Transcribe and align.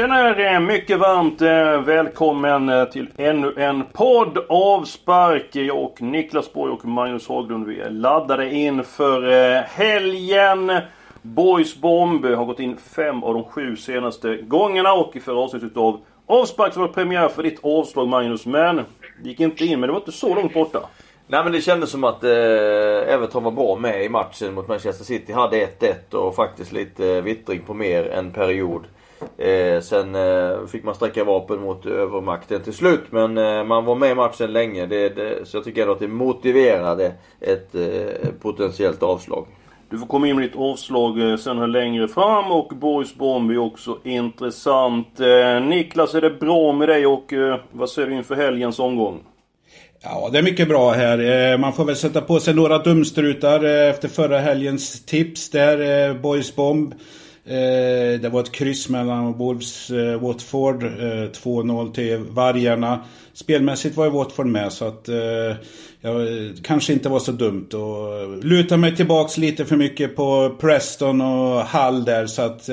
Tjenare! 0.00 0.54
Eh, 0.54 0.60
mycket 0.60 0.98
varmt 0.98 1.42
eh, 1.42 1.82
välkommen 1.82 2.68
eh, 2.68 2.84
till 2.84 3.08
ännu 3.16 3.54
en 3.56 3.84
podd 3.92 4.38
avspark. 4.48 5.56
Jag 5.56 5.78
och 5.78 6.02
Niklas 6.02 6.52
Borg 6.52 6.72
och 6.72 6.84
Magnus 6.84 7.28
Haglund 7.28 7.66
vi 7.66 7.80
är 7.80 7.90
laddade 7.90 8.54
inför 8.54 9.22
helgen. 9.62 10.72
Boys 11.22 11.76
Bomb 11.76 12.24
har 12.24 12.44
gått 12.44 12.60
in 12.60 12.76
fem 12.76 13.24
av 13.24 13.34
de 13.34 13.44
sju 13.44 13.76
senaste 13.76 14.36
gångerna 14.36 14.92
och 14.92 15.16
i 15.16 15.20
förra 15.20 15.38
avsnittet 15.38 15.76
av 15.76 16.00
Avspark 16.26 16.74
så 16.74 16.80
var 16.80 16.86
det 16.88 16.94
premiär 16.94 17.28
för 17.28 17.42
ditt 17.42 17.60
avslag 17.62 18.08
Magnus. 18.08 18.46
Men 18.46 18.76
det 19.22 19.28
gick 19.28 19.40
inte 19.40 19.64
in, 19.64 19.80
men 19.80 19.86
det 19.86 19.92
var 19.92 20.00
inte 20.00 20.12
så 20.12 20.34
långt 20.34 20.54
borta. 20.54 20.80
Nej 21.26 21.44
men 21.44 21.52
det 21.52 21.60
kändes 21.60 21.90
som 21.90 22.04
att 22.04 22.24
eh, 22.24 22.30
Everton 23.14 23.44
var 23.44 23.50
bra 23.50 23.76
med 23.76 24.04
i 24.04 24.08
matchen 24.08 24.54
mot 24.54 24.68
Manchester 24.68 25.04
City. 25.04 25.32
Hade 25.32 25.66
1-1 25.66 26.14
och 26.14 26.34
faktiskt 26.34 26.72
lite 26.72 27.20
vittring 27.20 27.60
på 27.66 27.74
mer 27.74 28.10
än 28.10 28.32
period. 28.32 28.84
Eh, 29.38 29.80
sen 29.80 30.14
eh, 30.14 30.66
fick 30.66 30.84
man 30.84 30.94
sträcka 30.94 31.24
vapen 31.24 31.60
mot 31.60 31.86
övermakten 31.86 32.62
till 32.62 32.72
slut. 32.72 33.04
Men 33.10 33.38
eh, 33.38 33.64
man 33.64 33.84
var 33.84 33.94
med 33.94 34.10
i 34.10 34.14
matchen 34.14 34.52
länge. 34.52 34.86
Det, 34.86 35.08
det, 35.08 35.48
så 35.48 35.56
jag 35.56 35.64
tycker 35.64 35.80
ändå 35.80 35.92
att 35.92 36.00
det 36.00 36.08
motiverade 36.08 37.12
ett 37.40 37.74
eh, 37.74 38.30
potentiellt 38.42 39.02
avslag. 39.02 39.46
Du 39.90 39.98
får 39.98 40.06
komma 40.06 40.28
in 40.28 40.36
med 40.36 40.44
ditt 40.44 40.56
avslag 40.56 41.30
eh, 41.30 41.36
sen 41.36 41.58
här 41.58 41.66
längre 41.66 42.08
fram 42.08 42.52
och 42.52 42.68
Boys 42.68 43.14
Bomb 43.14 43.50
är 43.50 43.58
också 43.58 43.98
intressant. 44.04 45.20
Eh, 45.20 45.62
Niklas, 45.62 46.14
är 46.14 46.20
det 46.20 46.30
bra 46.30 46.72
med 46.72 46.88
dig 46.88 47.06
och 47.06 47.32
eh, 47.32 47.60
vad 47.72 47.90
säger 47.90 48.08
du 48.08 48.14
inför 48.14 48.34
helgens 48.34 48.78
omgång? 48.78 49.18
Ja, 50.02 50.28
det 50.32 50.38
är 50.38 50.42
mycket 50.42 50.68
bra 50.68 50.90
här. 50.90 51.58
Man 51.58 51.72
får 51.72 51.84
väl 51.84 51.96
sätta 51.96 52.20
på 52.20 52.40
sig 52.40 52.54
några 52.54 52.78
dumstrutar 52.78 53.64
efter 53.64 54.08
förra 54.08 54.38
helgens 54.38 55.06
tips 55.06 55.50
där. 55.50 56.14
Boys 56.14 56.56
Bomb. 56.56 56.94
Eh, 57.50 58.20
det 58.20 58.28
var 58.28 58.40
ett 58.40 58.52
kryss 58.52 58.88
mellan 58.88 59.32
Wolves 59.32 59.90
eh, 59.90 60.20
Watford. 60.20 60.82
Eh, 60.82 60.88
2-0 60.88 61.92
till 61.92 62.18
Vargarna. 62.18 63.04
Spelmässigt 63.32 63.96
var 63.96 64.04
ju 64.04 64.10
Watford 64.10 64.46
med 64.46 64.72
så 64.72 64.84
att 64.84 65.08
eh, 65.08 65.16
jag 66.00 66.28
kanske 66.62 66.92
inte 66.92 67.08
var 67.08 67.18
så 67.18 67.32
dumt. 67.32 67.68
Och 67.72 68.44
luta 68.44 68.76
mig 68.76 68.96
tillbaks 68.96 69.38
lite 69.38 69.64
för 69.64 69.76
mycket 69.76 70.16
på 70.16 70.56
Preston 70.60 71.20
och 71.20 71.60
Hall 71.60 72.04
där 72.04 72.26
så 72.26 72.42
att... 72.42 72.68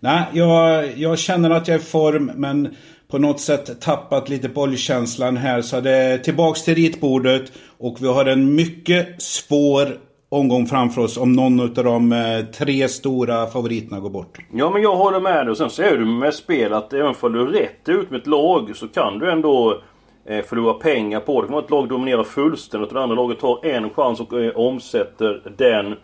Nej, 0.00 0.24
jag, 0.32 0.88
jag 0.98 1.18
känner 1.18 1.50
att 1.50 1.68
jag 1.68 1.74
är 1.74 1.80
i 1.80 1.82
form 1.82 2.32
men 2.34 2.74
på 3.10 3.18
något 3.18 3.40
sätt 3.40 3.80
tappat 3.80 4.28
lite 4.28 4.48
bollkänslan 4.48 5.36
här. 5.36 5.62
Så 5.62 5.80
det 5.80 5.90
är 5.90 6.18
tillbaks 6.18 6.62
till 6.62 6.74
ritbordet 6.74 7.52
och 7.78 7.96
vi 8.00 8.06
har 8.06 8.24
en 8.24 8.54
mycket 8.54 9.22
svår 9.22 9.98
omgång 10.32 10.66
framför 10.66 11.02
oss 11.02 11.16
om 11.16 11.32
någon 11.32 11.60
av 11.60 11.84
de 11.84 12.12
eh, 12.12 12.44
tre 12.58 12.88
stora 12.88 13.46
favoriterna 13.46 14.00
går 14.00 14.10
bort. 14.10 14.38
Ja 14.52 14.70
men 14.70 14.82
jag 14.82 14.96
håller 14.96 15.20
med 15.20 15.46
dig. 15.46 15.50
Och 15.50 15.56
sen 15.56 15.70
ser 15.70 15.98
du 15.98 16.04
med 16.04 16.34
spel 16.34 16.72
att 16.72 16.92
även 16.92 17.14
om 17.20 17.32
du 17.32 17.40
är 17.40 17.46
rätt 17.46 17.88
ut 17.88 18.10
med 18.10 18.20
ett 18.20 18.26
lag 18.26 18.76
så 18.76 18.88
kan 18.88 19.18
du 19.18 19.32
ändå 19.32 19.82
eh, 20.28 20.44
förlora 20.44 20.74
pengar 20.74 21.20
på 21.20 21.40
det. 21.40 21.46
Det 21.46 21.48
kan 21.48 21.54
vara 21.54 21.64
ett 21.64 21.70
lag 21.70 21.88
dominerar 21.88 22.24
fullständigt 22.24 22.88
och 22.88 22.94
det 22.94 23.02
andra 23.02 23.16
laget 23.16 23.40
tar 23.40 23.66
en 23.66 23.90
chans 23.90 24.20
och 24.20 24.40
eh, 24.40 24.56
omsätter 24.56 25.54
den. 25.58 25.94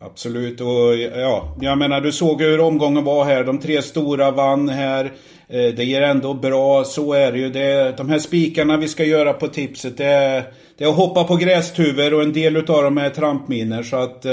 Absolut 0.00 0.60
och 0.60 0.96
ja, 1.16 1.56
jag 1.60 1.78
menar 1.78 2.00
du 2.00 2.12
såg 2.12 2.42
hur 2.42 2.60
omgången 2.60 3.04
var 3.04 3.24
här. 3.24 3.44
De 3.44 3.58
tre 3.58 3.82
stora 3.82 4.30
vann 4.30 4.68
här. 4.68 5.12
Eh, 5.50 5.74
det 5.74 5.84
ger 5.84 6.02
ändå 6.02 6.34
bra, 6.34 6.84
så 6.84 7.12
är 7.12 7.32
det 7.32 7.38
ju. 7.38 7.48
Det, 7.48 7.96
de 7.96 8.08
här 8.08 8.18
spikarna 8.18 8.76
vi 8.76 8.88
ska 8.88 9.04
göra 9.04 9.32
på 9.32 9.48
tipset, 9.48 9.96
det 9.96 10.04
är, 10.04 10.42
det 10.78 10.84
är 10.84 10.88
att 10.88 10.96
hoppa 10.96 11.24
på 11.24 11.36
grästuvor 11.36 12.14
och 12.14 12.22
en 12.22 12.32
del 12.32 12.56
utav 12.56 12.82
dem 12.82 12.98
är 12.98 13.10
trampminer. 13.10 13.82
Så 13.82 13.96
att 13.96 14.24
eh, 14.24 14.32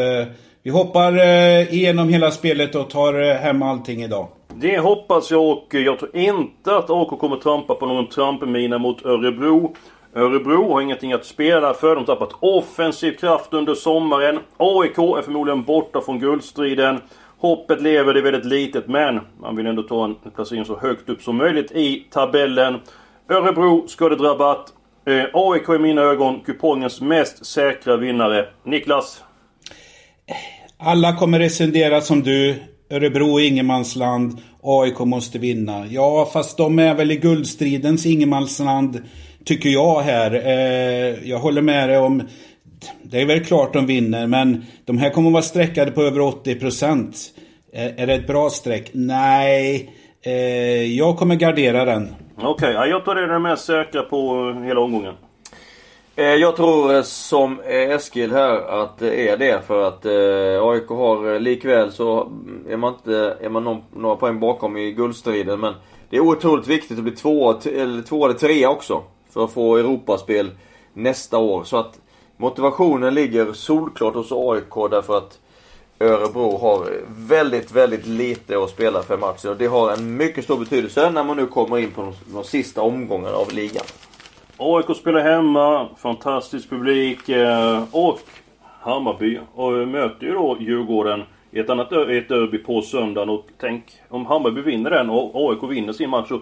vi 0.63 0.71
hoppar 0.71 1.17
eh, 1.17 1.73
igenom 1.73 2.09
hela 2.09 2.31
spelet 2.31 2.75
och 2.75 2.89
tar 2.89 3.21
eh, 3.21 3.35
hem 3.35 3.63
allting 3.63 4.03
idag. 4.03 4.27
Det 4.55 4.77
hoppas 4.77 5.31
jag 5.31 5.43
och 5.43 5.67
jag 5.69 5.99
tror 5.99 6.15
inte 6.15 6.75
att 6.75 6.89
AK 6.89 7.19
kommer 7.19 7.35
trampa 7.35 7.75
på 7.75 7.85
någon 7.85 8.09
trampmina 8.09 8.77
mot 8.77 9.05
Örebro. 9.05 9.75
Örebro 10.15 10.73
har 10.73 10.81
ingenting 10.81 11.13
att 11.13 11.25
spela 11.25 11.73
för. 11.73 11.95
De 11.95 11.97
har 11.97 12.05
tappat 12.05 12.35
offensiv 12.39 13.11
kraft 13.11 13.53
under 13.53 13.75
sommaren. 13.75 14.39
AIK 14.57 14.97
är 14.97 15.21
förmodligen 15.21 15.63
borta 15.63 16.01
från 16.01 16.19
guldstriden. 16.19 16.99
Hoppet 17.37 17.81
lever, 17.81 18.13
det 18.13 18.19
är 18.19 18.23
väldigt 18.23 18.45
litet 18.45 18.87
men 18.87 19.19
man 19.41 19.55
vill 19.55 19.65
ändå 19.65 19.83
ta 19.83 20.05
en 20.05 20.15
placering 20.35 20.65
så 20.65 20.79
högt 20.79 21.09
upp 21.09 21.21
som 21.21 21.37
möjligt 21.37 21.71
i 21.71 22.07
tabellen. 22.11 22.79
Örebro 23.29 23.87
ska 23.87 24.09
det 24.09 24.15
drabbat. 24.15 24.73
Eh, 25.07 25.25
AIK 25.33 25.69
i 25.69 25.79
mina 25.79 26.01
ögon 26.01 26.39
kupongens 26.39 27.01
mest 27.01 27.45
säkra 27.45 27.97
vinnare. 27.97 28.45
Niklas? 28.63 29.23
Alla 30.77 31.15
kommer 31.15 31.39
resonera 31.39 32.01
som 32.01 32.23
du. 32.23 32.55
Örebro 32.89 33.39
är 33.39 33.47
ingenmansland. 33.47 34.41
AIK 34.63 34.99
måste 34.99 35.39
vinna. 35.39 35.85
Ja, 35.87 36.29
fast 36.33 36.57
de 36.57 36.79
är 36.79 36.95
väl 36.95 37.11
i 37.11 37.15
guldstridens 37.15 38.05
ingenmansland. 38.05 39.01
Tycker 39.45 39.69
jag 39.69 40.01
här. 40.01 40.33
Eh, 40.33 41.29
jag 41.29 41.39
håller 41.39 41.61
med 41.61 41.89
dig 41.89 41.97
om 41.97 42.23
det 43.03 43.21
är 43.21 43.25
väl 43.25 43.45
klart 43.45 43.73
de 43.73 43.85
vinner, 43.85 44.27
men 44.27 44.65
de 44.85 44.97
här 44.97 45.09
kommer 45.09 45.29
att 45.29 45.33
vara 45.33 45.43
sträckade 45.43 45.91
på 45.91 46.01
över 46.01 46.19
80 46.19 46.55
procent. 46.55 47.17
Är 47.73 48.07
det 48.07 48.13
ett 48.13 48.27
bra 48.27 48.49
streck? 48.49 48.89
Nej. 48.93 49.89
Eh, 50.21 50.97
jag 50.97 51.17
kommer 51.17 51.35
gardera 51.35 51.85
den. 51.85 52.15
Okej, 52.37 52.69
okay, 52.69 52.89
jag 52.89 53.05
tror 53.05 53.15
det 53.15 53.23
är 53.23 53.27
den 53.27 53.41
mest 53.41 53.65
säkra 53.65 54.01
på 54.01 54.51
hela 54.65 54.79
omgången. 54.79 55.13
Eh, 56.17 56.25
jag 56.25 56.55
tror 56.55 56.95
eh, 56.95 57.01
som 57.01 57.59
eh, 57.59 57.89
Eskil 57.91 58.31
här 58.31 58.81
att 58.83 58.97
det 58.97 59.29
är 59.29 59.37
det 59.37 59.61
för 59.67 59.87
att 59.87 60.05
AIK 60.05 60.89
har 60.89 61.39
likväl 61.39 61.91
så 61.91 62.21
mm, 62.21 62.65
är 62.69 62.77
man 62.77 62.93
inte 62.93 63.37
är 63.41 63.49
man 63.49 63.83
några 63.95 64.15
poäng 64.15 64.39
bakom 64.39 64.77
i 64.77 64.91
guldstriden 64.91 65.59
men 65.59 65.73
det 66.09 66.17
är 66.17 66.21
otroligt 66.21 66.67
viktigt 66.67 66.97
att 66.97 67.03
bli 67.03 67.15
två 67.15 67.51
eller, 67.51 68.01
två 68.01 68.25
eller 68.25 68.35
tre 68.35 68.67
också 68.67 69.03
för 69.29 69.43
att 69.43 69.51
få 69.51 69.77
Europaspel 69.77 70.51
nästa 70.93 71.37
år. 71.37 71.63
Så 71.63 71.77
att 71.77 71.99
Motivationen 72.37 73.13
ligger 73.13 73.53
solklart 73.53 74.13
hos 74.13 74.31
AIK 74.31 74.91
därför 74.91 75.17
att 75.17 75.39
Örebro 75.99 76.57
har 76.57 76.87
väldigt, 77.07 77.71
väldigt 77.71 78.05
lite 78.05 78.63
att 78.63 78.69
spela 78.69 79.01
för 79.01 79.17
matchen. 79.17 79.51
Och 79.51 79.57
det 79.57 79.67
har 79.67 79.91
en 79.91 80.17
mycket 80.17 80.43
stor 80.43 80.57
betydelse 80.57 81.11
när 81.11 81.23
man 81.23 81.37
nu 81.37 81.45
kommer 81.45 81.77
in 81.77 81.91
på 81.91 82.01
de, 82.01 82.13
de 82.33 82.43
sista 82.43 82.81
omgångarna 82.81 83.35
av 83.35 83.53
ligan. 83.53 83.83
AIK 84.57 84.97
spelar 84.97 85.19
hemma, 85.21 85.89
fantastisk 85.97 86.69
publik 86.69 87.29
eh, 87.29 87.83
och 87.91 88.19
Hammarby 88.61 89.39
och 89.55 89.71
möter 89.71 90.25
ju 90.25 90.33
då 90.33 90.57
Djurgården 90.59 91.23
i 91.51 91.59
ett 91.59 91.69
annat 91.69 91.91
ett 91.91 92.29
derby 92.29 92.57
på 92.57 92.81
söndagen. 92.81 93.29
Och 93.29 93.45
tänk 93.59 93.83
om 94.09 94.25
Hammarby 94.25 94.61
vinner 94.61 94.89
den 94.89 95.09
och 95.09 95.49
AIK 95.49 95.71
vinner 95.71 95.93
sin 95.93 96.09
match. 96.09 96.27
Så 96.27 96.41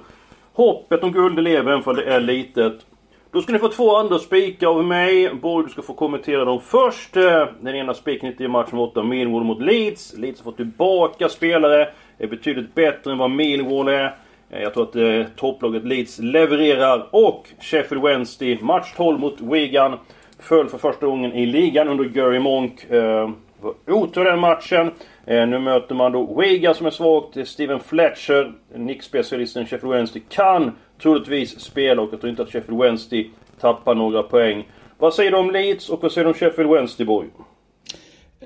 hoppet 0.53 1.03
om 1.03 1.11
guld 1.11 1.43
lever 1.43 1.71
även 1.71 1.83
för 1.83 1.93
det 1.93 2.03
är 2.03 2.19
litet. 2.19 2.85
Då 3.33 3.41
ska 3.41 3.53
ni 3.53 3.59
få 3.59 3.67
två 3.67 3.95
andra 3.95 4.19
spikar 4.19 4.67
av 4.67 4.85
mig. 4.85 5.33
Borg, 5.33 5.65
du 5.65 5.71
ska 5.71 5.81
få 5.81 5.93
kommentera 5.93 6.45
dem 6.45 6.61
först. 6.61 7.17
Eh, 7.17 7.47
den 7.61 7.75
ena 7.75 7.93
spiken 7.93 8.41
i 8.41 8.47
matchen 8.47 8.79
8, 8.79 9.03
Millwall 9.03 9.43
mot 9.43 9.61
Leeds. 9.61 10.17
Leeds 10.17 10.39
har 10.39 10.43
fått 10.43 10.57
tillbaka 10.57 11.29
spelare. 11.29 11.89
Är 12.17 12.27
betydligt 12.27 12.75
bättre 12.75 13.11
än 13.11 13.17
vad 13.17 13.31
Millwall 13.31 13.87
är. 13.87 14.15
Eh, 14.49 14.61
jag 14.61 14.73
tror 14.73 14.83
att 14.83 14.95
eh, 14.95 15.35
topplaget 15.35 15.85
Leeds 15.85 16.19
levererar. 16.19 17.07
Och 17.11 17.47
Sheffield 17.59 18.03
Wednesday, 18.03 18.59
match 18.61 18.93
12 18.97 19.19
mot 19.19 19.41
Wigan. 19.41 19.97
Föll 20.39 20.69
för 20.69 20.77
första 20.77 21.05
gången 21.05 21.33
i 21.33 21.45
ligan 21.45 21.87
under 21.87 22.05
Gary 22.05 22.39
Monk. 22.39 22.91
Eh, 22.91 23.29
var 23.61 23.73
otur 23.87 24.23
den 24.23 24.39
matchen. 24.39 24.91
Eh, 25.25 25.47
nu 25.47 25.59
möter 25.59 25.95
man 25.95 26.11
då 26.11 26.41
Wigan 26.41 26.75
som 26.75 26.85
är 26.85 26.91
svagt. 26.91 27.47
Steven 27.47 27.79
Fletcher, 27.79 28.53
nickspecialisten 28.75 29.65
Sheffield 29.65 29.95
Wednesday, 29.95 30.23
kan 30.29 30.71
troligtvis 31.03 31.59
spela 31.59 32.01
och 32.01 32.09
jag 32.11 32.19
tror 32.19 32.29
inte 32.29 32.41
att 32.41 32.51
Sheffield 32.51 32.81
Wednesday 32.81 33.29
tappar 33.61 33.95
några 33.95 34.23
poäng. 34.23 34.67
Vad 34.97 35.13
säger 35.13 35.31
du 35.31 35.37
om 35.37 35.51
Leeds 35.51 35.89
och 35.89 36.01
vad 36.01 36.11
säger 36.11 36.25
du 36.25 36.29
om 36.29 36.37
Sheffield 36.37 36.69
Wednesday, 36.69 37.05
Boy? 37.05 37.25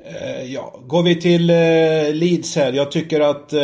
Eh, 0.05 0.53
ja, 0.53 0.79
går 0.87 1.03
vi 1.03 1.15
till 1.15 1.49
eh, 1.49 2.13
Leeds 2.13 2.55
här. 2.55 2.73
Jag 2.73 2.91
tycker 2.91 3.19
att 3.19 3.53
eh, 3.53 3.59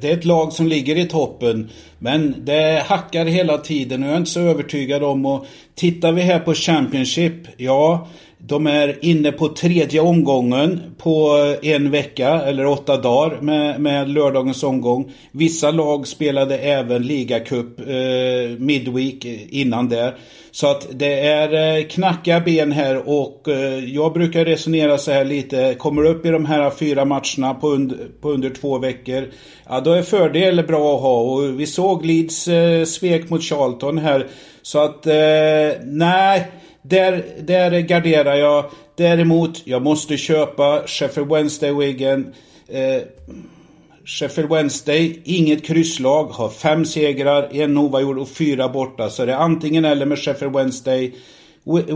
det 0.00 0.04
är 0.04 0.12
ett 0.12 0.24
lag 0.24 0.52
som 0.52 0.66
ligger 0.66 0.96
i 0.96 1.04
toppen. 1.04 1.70
Men 1.98 2.34
det 2.38 2.82
hackar 2.86 3.24
hela 3.24 3.58
tiden 3.58 4.02
och 4.02 4.08
jag 4.08 4.14
är 4.14 4.18
inte 4.18 4.30
så 4.30 4.40
övertygad 4.40 5.02
om. 5.02 5.26
Och 5.26 5.46
tittar 5.74 6.12
vi 6.12 6.22
här 6.22 6.38
på 6.38 6.54
Championship, 6.54 7.34
ja. 7.56 8.08
De 8.46 8.66
är 8.66 9.04
inne 9.04 9.32
på 9.32 9.48
tredje 9.48 10.00
omgången 10.00 10.80
på 10.98 11.36
eh, 11.62 11.72
en 11.72 11.90
vecka 11.90 12.28
eller 12.28 12.66
åtta 12.66 12.96
dagar 12.96 13.40
med, 13.40 13.80
med 13.80 14.08
lördagens 14.08 14.62
omgång. 14.62 15.12
Vissa 15.32 15.70
lag 15.70 16.06
spelade 16.08 16.58
även 16.58 17.02
ligacup 17.02 17.80
eh, 17.80 18.58
midweek 18.58 19.24
eh, 19.24 19.60
innan 19.60 19.88
det. 19.88 20.14
Så 20.50 20.70
att 20.70 20.86
det 20.90 21.20
är 21.20 21.78
eh, 21.78 21.84
knackiga 21.84 22.40
ben 22.40 22.72
här 22.72 23.08
och 23.08 23.48
eh, 23.48 23.84
jag 23.84 24.12
brukar 24.12 24.44
resonera 24.44 24.98
så 24.98 25.12
här 25.12 25.24
lite. 25.24 25.74
Kommer 25.78 26.02
du 26.02 26.08
upp 26.08 26.26
i 26.26 26.30
de 26.30 26.46
här 26.46 26.70
fyra 26.70 27.04
matcherna 27.04 27.54
på, 27.54 27.68
und 27.68 27.94
på 28.20 28.30
under 28.30 28.50
två 28.50 28.78
veckor. 28.78 29.24
Ja, 29.68 29.80
då 29.80 29.92
är 29.92 30.02
fördel 30.02 30.66
bra 30.66 30.94
att 30.94 31.02
ha 31.02 31.20
och 31.20 31.60
vi 31.60 31.66
såg 31.66 32.06
Leeds 32.06 32.48
eh, 32.48 32.84
svek 32.84 33.30
mot 33.30 33.42
Charlton 33.42 33.98
här. 33.98 34.26
Så 34.62 34.78
att, 34.78 35.06
eh, 35.06 35.82
nej. 35.84 36.50
Där, 36.82 37.24
där 37.40 37.80
garderar 37.80 38.34
jag. 38.34 38.64
Däremot, 38.96 39.66
jag 39.66 39.82
måste 39.82 40.16
köpa 40.16 40.82
Sheffield 40.86 41.32
Wednesday 41.32 41.72
Wigan. 41.72 42.34
Eh, 42.68 43.02
Sheffield 44.04 44.50
Wednesday, 44.50 45.20
inget 45.24 45.66
krysslag, 45.66 46.24
har 46.24 46.48
fem 46.48 46.84
segrar, 46.84 47.48
en 47.52 47.78
oavgjord 47.78 48.18
och 48.18 48.28
fyra 48.28 48.68
borta. 48.68 49.10
Så 49.10 49.24
det 49.24 49.32
är 49.32 49.36
antingen 49.36 49.84
eller 49.84 50.06
med 50.06 50.18
Sheffield 50.18 50.56
Wednesday. 50.56 51.14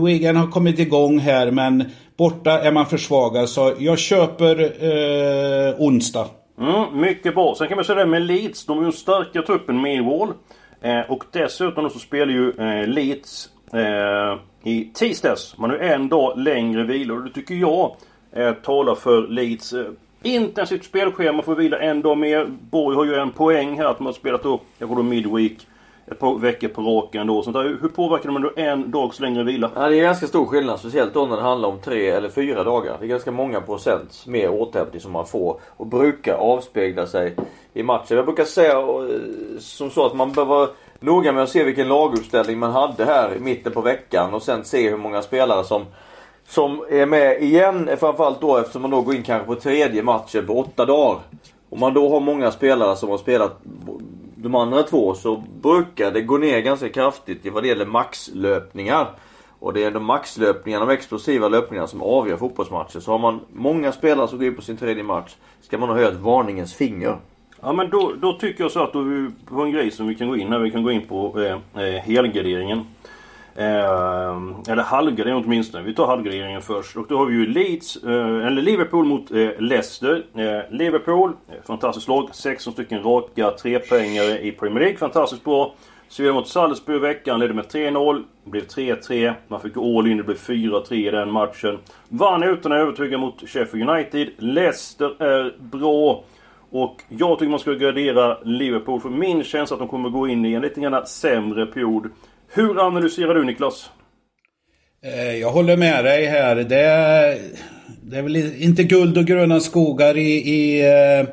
Wigan 0.05 0.35
har 0.35 0.47
kommit 0.47 0.79
igång 0.79 1.19
här 1.19 1.51
men 1.51 1.83
borta 2.17 2.61
är 2.61 2.71
man 2.71 2.85
försvagad. 2.85 3.49
Så 3.49 3.73
jag 3.79 3.99
köper 3.99 4.59
eh, 4.59 5.75
onsdag. 5.77 6.27
Mm, 6.59 7.01
mycket 7.01 7.35
bra. 7.35 7.55
Sen 7.57 7.67
kan 7.67 7.75
man 7.75 7.85
säga 7.85 7.99
det 7.99 8.05
med 8.05 8.21
Leeds. 8.21 8.65
De 8.65 8.79
är 8.79 8.85
ju 8.85 8.91
starka 8.91 9.41
truppen 9.41 9.81
Millwall. 9.81 10.33
Eh, 10.81 11.11
och 11.11 11.23
dessutom 11.31 11.89
så 11.89 11.99
spelar 11.99 12.33
ju 12.33 12.49
eh, 12.49 12.87
Leeds 12.87 13.49
eh, 13.73 14.39
i 14.67 14.89
tisdags. 14.93 15.57
Man 15.57 15.69
har 15.69 15.77
en 15.77 16.09
dag 16.09 16.37
längre 16.37 16.83
vila 16.83 17.13
och 17.13 17.23
det 17.23 17.29
tycker 17.29 17.55
jag 17.55 17.95
eh, 18.31 18.53
talar 18.53 18.95
för 18.95 19.27
Leeds 19.27 19.73
eh, 19.73 19.85
intensivt 20.23 20.85
spelschema. 20.85 21.43
Får 21.43 21.55
vila 21.55 21.79
en 21.79 22.01
dag 22.01 22.17
mer. 22.17 22.45
Borg 22.69 22.95
har 22.95 23.05
ju 23.05 23.15
en 23.15 23.31
poäng 23.31 23.77
här 23.77 23.85
att 23.85 23.99
man 23.99 24.05
har 24.05 24.13
spelat 24.13 24.45
upp, 24.45 24.61
jag 24.77 24.89
tror 24.89 24.97
då 24.97 25.03
midweek 25.03 25.67
ett 26.11 26.19
par 26.19 26.39
veckor 26.39 26.67
på 26.67 26.81
raken 26.81 27.27
då. 27.27 27.43
Sånt 27.43 27.53
där. 27.53 27.65
Eh, 27.65 27.71
hur 27.81 27.89
påverkar 27.89 28.31
man 28.31 28.41
då 28.41 28.51
en 28.55 28.91
dags 28.91 29.19
längre 29.19 29.43
vila? 29.43 29.71
Ja, 29.75 29.89
det 29.89 29.99
är 29.99 30.01
ganska 30.01 30.27
stor 30.27 30.45
skillnad. 30.45 30.79
Speciellt 30.79 31.13
då 31.13 31.25
när 31.25 31.35
det 31.35 31.41
handlar 31.41 31.69
om 31.69 31.79
tre 31.79 32.09
eller 32.09 32.29
fyra 32.29 32.63
dagar. 32.63 32.97
Det 32.99 33.05
är 33.05 33.09
ganska 33.09 33.31
många 33.31 33.61
procent 33.61 34.23
mer 34.27 34.49
återhämtning 34.49 35.01
som 35.01 35.11
man 35.11 35.25
får. 35.25 35.59
Och 35.77 35.87
brukar 35.87 36.33
avspegla 36.33 37.07
sig 37.07 37.35
i 37.73 37.83
matchen. 37.83 38.17
Jag 38.17 38.25
brukar 38.25 38.43
säga 38.43 38.79
eh, 38.79 39.59
som 39.59 39.89
så 39.89 40.05
att 40.05 40.15
man 40.15 40.31
behöver 40.31 40.67
noga 40.99 41.31
med 41.31 41.43
att 41.43 41.49
se 41.49 41.63
vilken 41.63 41.87
laguppställning 41.87 42.59
man 42.59 42.71
hade 42.71 43.05
här 43.05 43.35
i 43.35 43.39
mitten 43.39 43.71
på 43.71 43.81
veckan. 43.81 44.33
Och 44.33 44.43
sen 44.43 44.65
se 44.65 44.89
hur 44.89 44.97
många 44.97 45.21
spelare 45.21 45.63
som 45.63 45.85
som 46.47 46.85
är 46.89 47.05
med 47.05 47.43
igen. 47.43 47.89
Framförallt 47.99 48.41
då 48.41 48.57
eftersom 48.57 48.81
man 48.81 48.91
då 48.91 49.01
går 49.01 49.15
in 49.15 49.23
kanske 49.23 49.47
på 49.47 49.55
tredje 49.55 50.03
matchen 50.03 50.47
på 50.47 50.59
åtta 50.59 50.85
dagar. 50.85 51.19
Om 51.69 51.79
man 51.79 51.93
då 51.93 52.09
har 52.09 52.19
många 52.19 52.51
spelare 52.51 52.95
som 52.95 53.09
har 53.09 53.17
spelat 53.17 53.59
de 54.35 54.55
andra 54.55 54.83
två 54.83 55.13
så 55.13 55.43
brukar 55.61 56.11
det 56.11 56.21
gå 56.21 56.37
ner 56.37 56.59
ganska 56.59 56.89
kraftigt 56.89 57.53
vad 57.53 57.63
det 57.63 57.67
gäller 57.67 57.85
maxlöpningar. 57.85 59.07
Och 59.59 59.73
det 59.73 59.83
är 59.83 59.91
de 59.91 60.05
maxlöpningarna, 60.05 60.85
de 60.85 60.93
explosiva 60.93 61.47
löpningarna 61.47 61.87
som 61.87 62.01
avgör 62.01 62.37
fotbollsmatcher. 62.37 62.99
Så 62.99 63.11
har 63.11 63.19
man 63.19 63.39
många 63.53 63.91
spelare 63.91 64.27
som 64.27 64.37
går 64.37 64.47
in 64.47 64.55
på 64.55 64.61
sin 64.61 64.77
tredje 64.77 65.03
match 65.03 65.35
ska 65.61 65.77
man 65.77 65.89
ha 65.89 65.95
höjt 65.95 66.15
varningens 66.15 66.73
finger. 66.73 67.17
Ja 67.67 67.73
men 67.73 67.89
då, 67.89 68.13
då 68.21 68.33
tycker 68.33 68.63
jag 68.63 68.71
så 68.71 68.83
att 68.83 68.93
då 68.93 68.99
är 68.99 69.03
vi 69.03 69.29
på 69.45 69.61
en 69.61 69.71
grej 69.71 69.91
som 69.91 70.07
vi 70.07 70.15
kan 70.15 70.27
gå 70.27 70.37
in 70.37 70.51
här. 70.51 70.59
Vi 70.59 70.71
kan 70.71 70.83
gå 70.83 70.91
in 70.91 71.05
på 71.05 71.41
eh, 71.41 71.83
eh 71.83 72.01
helgarderingen. 72.01 72.77
Eh, 73.55 74.71
eller 74.71 74.83
halvgardering 74.83 75.43
åtminstone. 75.45 75.83
Vi 75.83 75.93
tar 75.93 76.07
halvgarderingen 76.07 76.61
först. 76.61 76.97
Och 76.97 77.05
då 77.09 77.17
har 77.17 77.25
vi 77.25 77.33
ju 77.33 77.47
Leeds, 77.47 77.95
eh, 77.95 78.47
eller 78.47 78.61
Liverpool 78.61 79.05
mot 79.05 79.31
eh, 79.31 79.49
Leicester. 79.59 80.23
Eh, 80.35 80.75
Liverpool, 80.77 81.33
eh, 81.47 81.55
fantastiskt 81.67 82.07
lag. 82.07 82.29
16 82.31 82.73
stycken 82.73 83.03
raka 83.03 83.51
trepoängare 83.51 84.39
i 84.39 84.51
Premier 84.51 84.79
League. 84.79 84.97
Fantastiskt 84.97 85.43
bra. 85.43 85.73
Sevilla 86.09 86.33
mot 86.33 86.47
Salzburg 86.47 86.97
i 86.97 86.99
veckan, 86.99 87.39
ledde 87.39 87.53
med 87.53 87.65
3-0. 87.65 88.23
Blev 88.43 88.67
3-3. 88.67 89.33
Man 89.47 89.61
fick 89.61 89.77
all 89.77 90.07
in, 90.07 90.17
det 90.17 90.23
blev 90.23 90.37
4-3 90.37 90.93
i 90.93 91.11
den 91.11 91.31
matchen. 91.31 91.77
Vann 92.09 92.43
utan 92.43 92.71
att 92.71 92.77
övertyga 92.77 93.17
mot 93.17 93.49
Sheffield 93.49 93.89
United. 93.89 94.29
Leicester 94.37 95.23
är 95.23 95.55
bra. 95.59 96.23
Och 96.71 97.01
jag 97.09 97.39
tycker 97.39 97.49
man 97.49 97.59
ska 97.59 97.73
gradera 97.73 98.37
Liverpool. 98.43 99.01
För 99.01 99.09
min 99.09 99.43
känsla 99.43 99.73
att 99.73 99.79
de 99.79 99.87
kommer 99.87 100.09
gå 100.09 100.27
in 100.27 100.45
i 100.45 100.53
en 100.53 100.61
lite 100.61 100.81
grann 100.81 101.07
sämre 101.07 101.65
period. 101.65 102.09
Hur 102.47 102.87
analyserar 102.87 103.35
du 103.35 103.43
Niklas? 103.43 103.89
Eh, 105.03 105.37
jag 105.37 105.51
håller 105.51 105.77
med 105.77 106.05
dig 106.05 106.25
här. 106.25 106.55
Det 106.55 106.79
är, 106.79 107.37
det 108.01 108.17
är 108.17 108.21
väl 108.21 108.35
inte 108.63 108.83
guld 108.83 109.17
och 109.17 109.25
gröna 109.25 109.59
skogar 109.59 110.17
i, 110.17 110.31
i, 110.31 110.81
eh, 110.81 111.27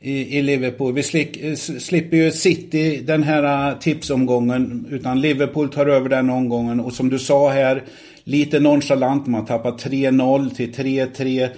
i, 0.00 0.38
i 0.38 0.42
Liverpool. 0.42 0.94
Vi 0.94 1.00
eh, 1.00 1.54
slipper 1.56 2.16
ju 2.16 2.30
City 2.30 3.00
den 3.06 3.22
här 3.22 3.74
tipsomgången. 3.74 4.86
Utan 4.90 5.20
Liverpool 5.20 5.68
tar 5.68 5.86
över 5.86 6.08
den 6.08 6.30
omgången. 6.30 6.80
Och 6.80 6.92
som 6.92 7.08
du 7.08 7.18
sa 7.18 7.48
här, 7.48 7.82
lite 8.24 8.60
nonchalant. 8.60 9.26
Man 9.26 9.46
tappar 9.46 9.72
3-0 9.72 10.54
till 10.54 10.72
3-3. 10.72 11.48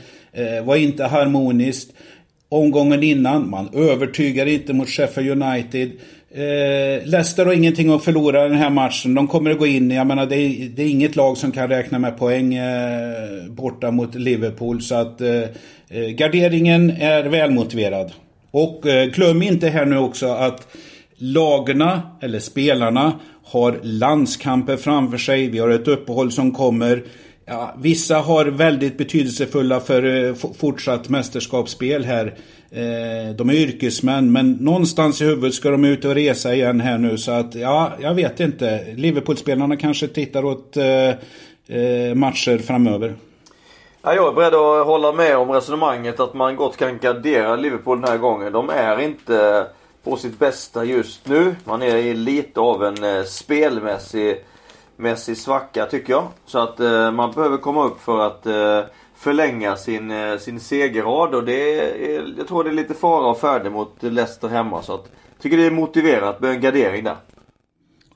Var 0.64 0.76
inte 0.76 1.04
harmoniskt. 1.04 1.92
Omgången 2.48 3.02
innan, 3.02 3.50
man 3.50 3.68
övertygar 3.74 4.46
inte 4.46 4.72
mot 4.72 4.88
Sheffield 4.88 5.42
United. 5.42 5.90
Eh, 6.30 7.06
Leicester 7.06 7.46
har 7.46 7.52
ingenting 7.52 7.90
att 7.90 8.04
förlora 8.04 8.48
den 8.48 8.58
här 8.58 8.70
matchen. 8.70 9.14
De 9.14 9.28
kommer 9.28 9.50
att 9.50 9.58
gå 9.58 9.66
in, 9.66 9.90
jag 9.90 10.06
menar 10.06 10.26
det 10.26 10.36
är, 10.36 10.68
det 10.68 10.82
är 10.82 10.88
inget 10.88 11.16
lag 11.16 11.36
som 11.36 11.52
kan 11.52 11.68
räkna 11.68 11.98
med 11.98 12.18
poäng 12.18 12.54
eh, 12.54 13.46
borta 13.48 13.90
mot 13.90 14.14
Liverpool. 14.14 14.82
Så 14.82 14.94
att 14.94 15.20
eh, 15.20 15.42
eh 15.88 16.08
garderingen 16.08 16.90
är 16.90 17.24
välmotiverad. 17.24 18.12
Och 18.50 18.86
eh, 18.86 19.06
glöm 19.06 19.42
inte 19.42 19.68
här 19.68 19.84
nu 19.86 19.98
också 19.98 20.26
att 20.26 20.68
lagarna, 21.16 22.02
eller 22.20 22.38
spelarna, 22.38 23.12
har 23.44 23.80
landskamper 23.82 24.76
framför 24.76 25.18
sig. 25.18 25.48
Vi 25.48 25.58
har 25.58 25.68
ett 25.68 25.88
uppehåll 25.88 26.32
som 26.32 26.52
kommer. 26.52 27.02
Ja, 27.48 27.74
vissa 27.78 28.16
har 28.16 28.44
väldigt 28.44 28.98
betydelsefulla 28.98 29.80
för 29.80 30.24
eh, 30.24 30.34
fortsatt 30.58 31.08
mästerskapsspel 31.08 32.04
här. 32.04 32.26
Eh, 32.70 33.34
de 33.36 33.50
är 33.50 33.54
yrkesmän 33.54 34.32
men 34.32 34.52
någonstans 34.52 35.20
i 35.20 35.24
huvudet 35.24 35.54
ska 35.54 35.70
de 35.70 35.84
ut 35.84 36.04
och 36.04 36.14
resa 36.14 36.54
igen 36.54 36.80
här 36.80 36.98
nu 36.98 37.18
så 37.18 37.32
att 37.32 37.54
ja, 37.54 37.92
jag 38.00 38.14
vet 38.14 38.40
inte. 38.40 38.84
Liverpoolspelarna 38.96 39.76
kanske 39.76 40.08
tittar 40.08 40.44
åt 40.44 40.76
eh, 40.76 42.14
matcher 42.14 42.58
framöver. 42.58 43.14
Ja, 44.02 44.14
jag 44.14 44.28
är 44.28 44.32
beredd 44.32 44.54
att 44.54 44.86
hålla 44.86 45.12
med 45.12 45.36
om 45.36 45.50
resonemanget 45.50 46.20
att 46.20 46.34
man 46.34 46.56
gott 46.56 46.76
kan 46.76 46.98
gardera 46.98 47.56
Liverpool 47.56 48.00
den 48.00 48.10
här 48.10 48.18
gången. 48.18 48.52
De 48.52 48.70
är 48.70 49.00
inte 49.00 49.66
på 50.04 50.16
sitt 50.16 50.38
bästa 50.38 50.84
just 50.84 51.28
nu. 51.28 51.56
Man 51.64 51.82
är 51.82 51.96
i 51.96 52.14
lite 52.14 52.60
av 52.60 52.84
en 52.84 53.26
spelmässig 53.26 54.36
mässig 54.96 55.36
svacka 55.36 55.86
tycker 55.86 56.12
jag. 56.12 56.28
Så 56.46 56.58
att 56.58 56.80
eh, 56.80 57.10
man 57.10 57.32
behöver 57.32 57.56
komma 57.56 57.84
upp 57.84 58.00
för 58.00 58.26
att 58.26 58.46
eh, 58.46 58.80
förlänga 59.16 59.76
sin, 59.76 60.10
eh, 60.10 60.38
sin 60.38 60.60
segerrad 60.60 61.34
och 61.34 61.44
det 61.44 61.78
är, 61.80 62.24
jag 62.38 62.48
tror 62.48 62.64
det 62.64 62.70
är 62.70 62.74
lite 62.74 62.94
fara 62.94 63.26
och 63.26 63.40
färde 63.40 63.70
mot 63.70 64.02
Leicester 64.02 64.48
hemma. 64.48 64.82
Så 64.82 64.94
att, 64.94 65.10
tycker 65.42 65.56
det 65.56 65.66
är 65.66 65.70
motiverat 65.70 66.40
med 66.40 66.50
en 66.50 66.60
gardering 66.60 67.04
där. 67.04 67.16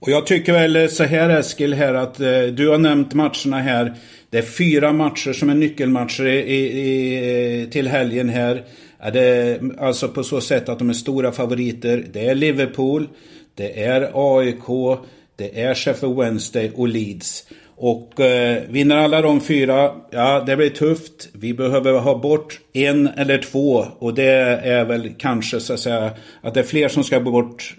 Och 0.01 0.11
jag 0.11 0.27
tycker 0.27 0.53
väl 0.53 0.77
eh, 0.77 0.87
så 0.87 1.05
här 1.05 1.31
Eskil 1.31 1.75
här 1.75 1.95
att 1.95 2.21
eh, 2.21 2.43
du 2.43 2.69
har 2.69 2.79
nämnt 2.79 3.15
matcherna 3.15 3.59
här. 3.59 3.95
Det 4.31 4.39
är 4.39 4.43
fyra 4.43 4.93
matcher 4.93 5.33
som 5.33 5.51
är 5.51 5.55
nyckelmatcher 5.55 6.27
i, 6.27 6.39
i, 6.61 7.69
till 7.71 7.89
helgen 7.89 8.29
här. 8.29 8.65
Är 8.99 9.11
det, 9.11 9.61
alltså 9.79 10.09
på 10.09 10.23
så 10.23 10.41
sätt 10.41 10.69
att 10.69 10.79
de 10.79 10.89
är 10.89 10.95
stora 10.95 11.33
favoriter. 11.33 12.07
Det 12.13 12.27
är 12.27 12.35
Liverpool, 12.35 13.09
det 13.55 13.85
är 13.85 14.11
AIK, 14.15 14.99
det 15.41 15.63
är 15.63 15.75
Sheffield 15.75 16.17
Wednesday 16.17 16.73
och 16.77 16.89
Leeds. 16.89 17.47
Och 17.77 18.21
eh, 18.21 18.63
vinner 18.69 18.97
alla 18.97 19.23
de 19.23 19.41
fyra, 19.41 19.91
ja 20.11 20.41
det 20.47 20.57
blir 20.57 20.71
tufft. 20.71 21.29
Vi 21.33 21.55
behöver 21.55 21.93
ha 21.93 22.19
bort 22.19 22.61
en 22.73 23.09
eller 23.09 23.39
två. 23.39 23.85
Och 23.99 24.15
det 24.15 24.33
är 24.65 24.85
väl 24.85 25.15
kanske 25.19 25.61
så 25.61 25.73
att 25.73 25.81
säga 25.81 26.11
att 26.41 26.55
det 26.55 26.61
är 26.61 26.65
fler 26.65 26.89
som 26.89 27.05
ska 27.05 27.21
bort. 27.21 27.75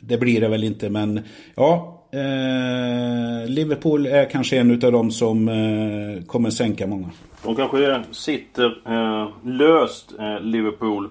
Det 0.00 0.18
blir 0.18 0.40
det 0.40 0.48
väl 0.48 0.64
inte 0.64 0.90
men 0.90 1.20
ja. 1.54 1.90
Eh, 2.12 3.48
Liverpool 3.48 4.06
är 4.06 4.30
kanske 4.30 4.58
en 4.58 4.70
av 4.70 4.92
de 4.92 5.10
som 5.10 5.48
eh, 5.48 6.24
kommer 6.26 6.50
sänka 6.50 6.86
många. 6.86 7.10
De 7.44 7.56
kanske 7.56 8.02
sitter 8.10 8.66
eh, 8.86 9.28
löst, 9.44 10.12
eh, 10.18 10.40
Liverpool. 10.40 11.10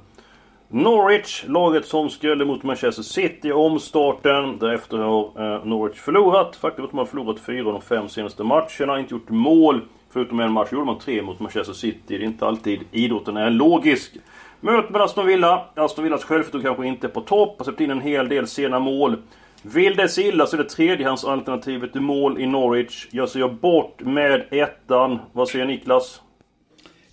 Norwich, 0.73 1.43
laget 1.47 1.85
som 1.85 2.09
skulle 2.09 2.45
mot 2.45 2.63
Manchester 2.63 3.03
City 3.03 3.47
i 3.47 3.51
omstarten. 3.51 4.57
Därefter 4.59 4.97
har 4.97 5.23
eh, 5.23 5.65
Norwich 5.65 5.97
förlorat. 5.97 6.55
Faktum 6.55 6.83
är 6.83 6.85
att 6.85 6.91
de 6.91 6.97
har 6.97 7.05
förlorat 7.05 7.39
fyra 7.39 7.67
av 7.67 7.73
de 7.73 7.81
fem 7.81 8.09
senaste 8.09 8.43
matcherna. 8.43 8.99
Inte 8.99 9.13
gjort 9.13 9.29
mål. 9.29 9.81
Förutom 10.09 10.39
en 10.39 10.51
match 10.51 10.71
gjorde 10.71 10.85
man 10.85 10.99
tre 10.99 11.21
mot 11.21 11.39
Manchester 11.39 11.73
City. 11.73 11.99
Det 12.07 12.15
är 12.15 12.23
inte 12.23 12.45
alltid 12.45 12.79
idrotten 12.91 13.37
är 13.37 13.49
logisk. 13.49 14.11
Möte 14.59 14.91
med 14.91 15.01
Aston 15.01 15.25
Villa. 15.25 15.65
Aston 15.75 16.03
Villas 16.03 16.23
självförtroende 16.23 16.67
kanske 16.67 16.87
inte 16.87 17.07
är 17.07 17.11
på 17.11 17.21
topp. 17.21 17.55
Har 17.57 17.63
släppt 17.63 17.81
in 17.81 17.91
en 17.91 18.01
hel 18.01 18.29
del 18.29 18.47
sena 18.47 18.79
mål. 18.79 19.17
Vill 19.61 19.95
det 19.95 20.09
sig 20.09 20.27
illa 20.27 20.45
så 20.45 20.55
är 20.55 20.63
det 20.63 20.69
tredjehandsalternativet 20.69 21.91
till 21.91 22.01
mål 22.01 22.41
i 22.41 22.45
Norwich. 22.45 23.07
Jag 23.11 23.29
ser 23.29 23.47
bort 23.47 24.01
med 24.01 24.45
ettan. 24.51 25.19
Vad 25.31 25.49
säger 25.49 25.65
Niklas? 25.65 26.22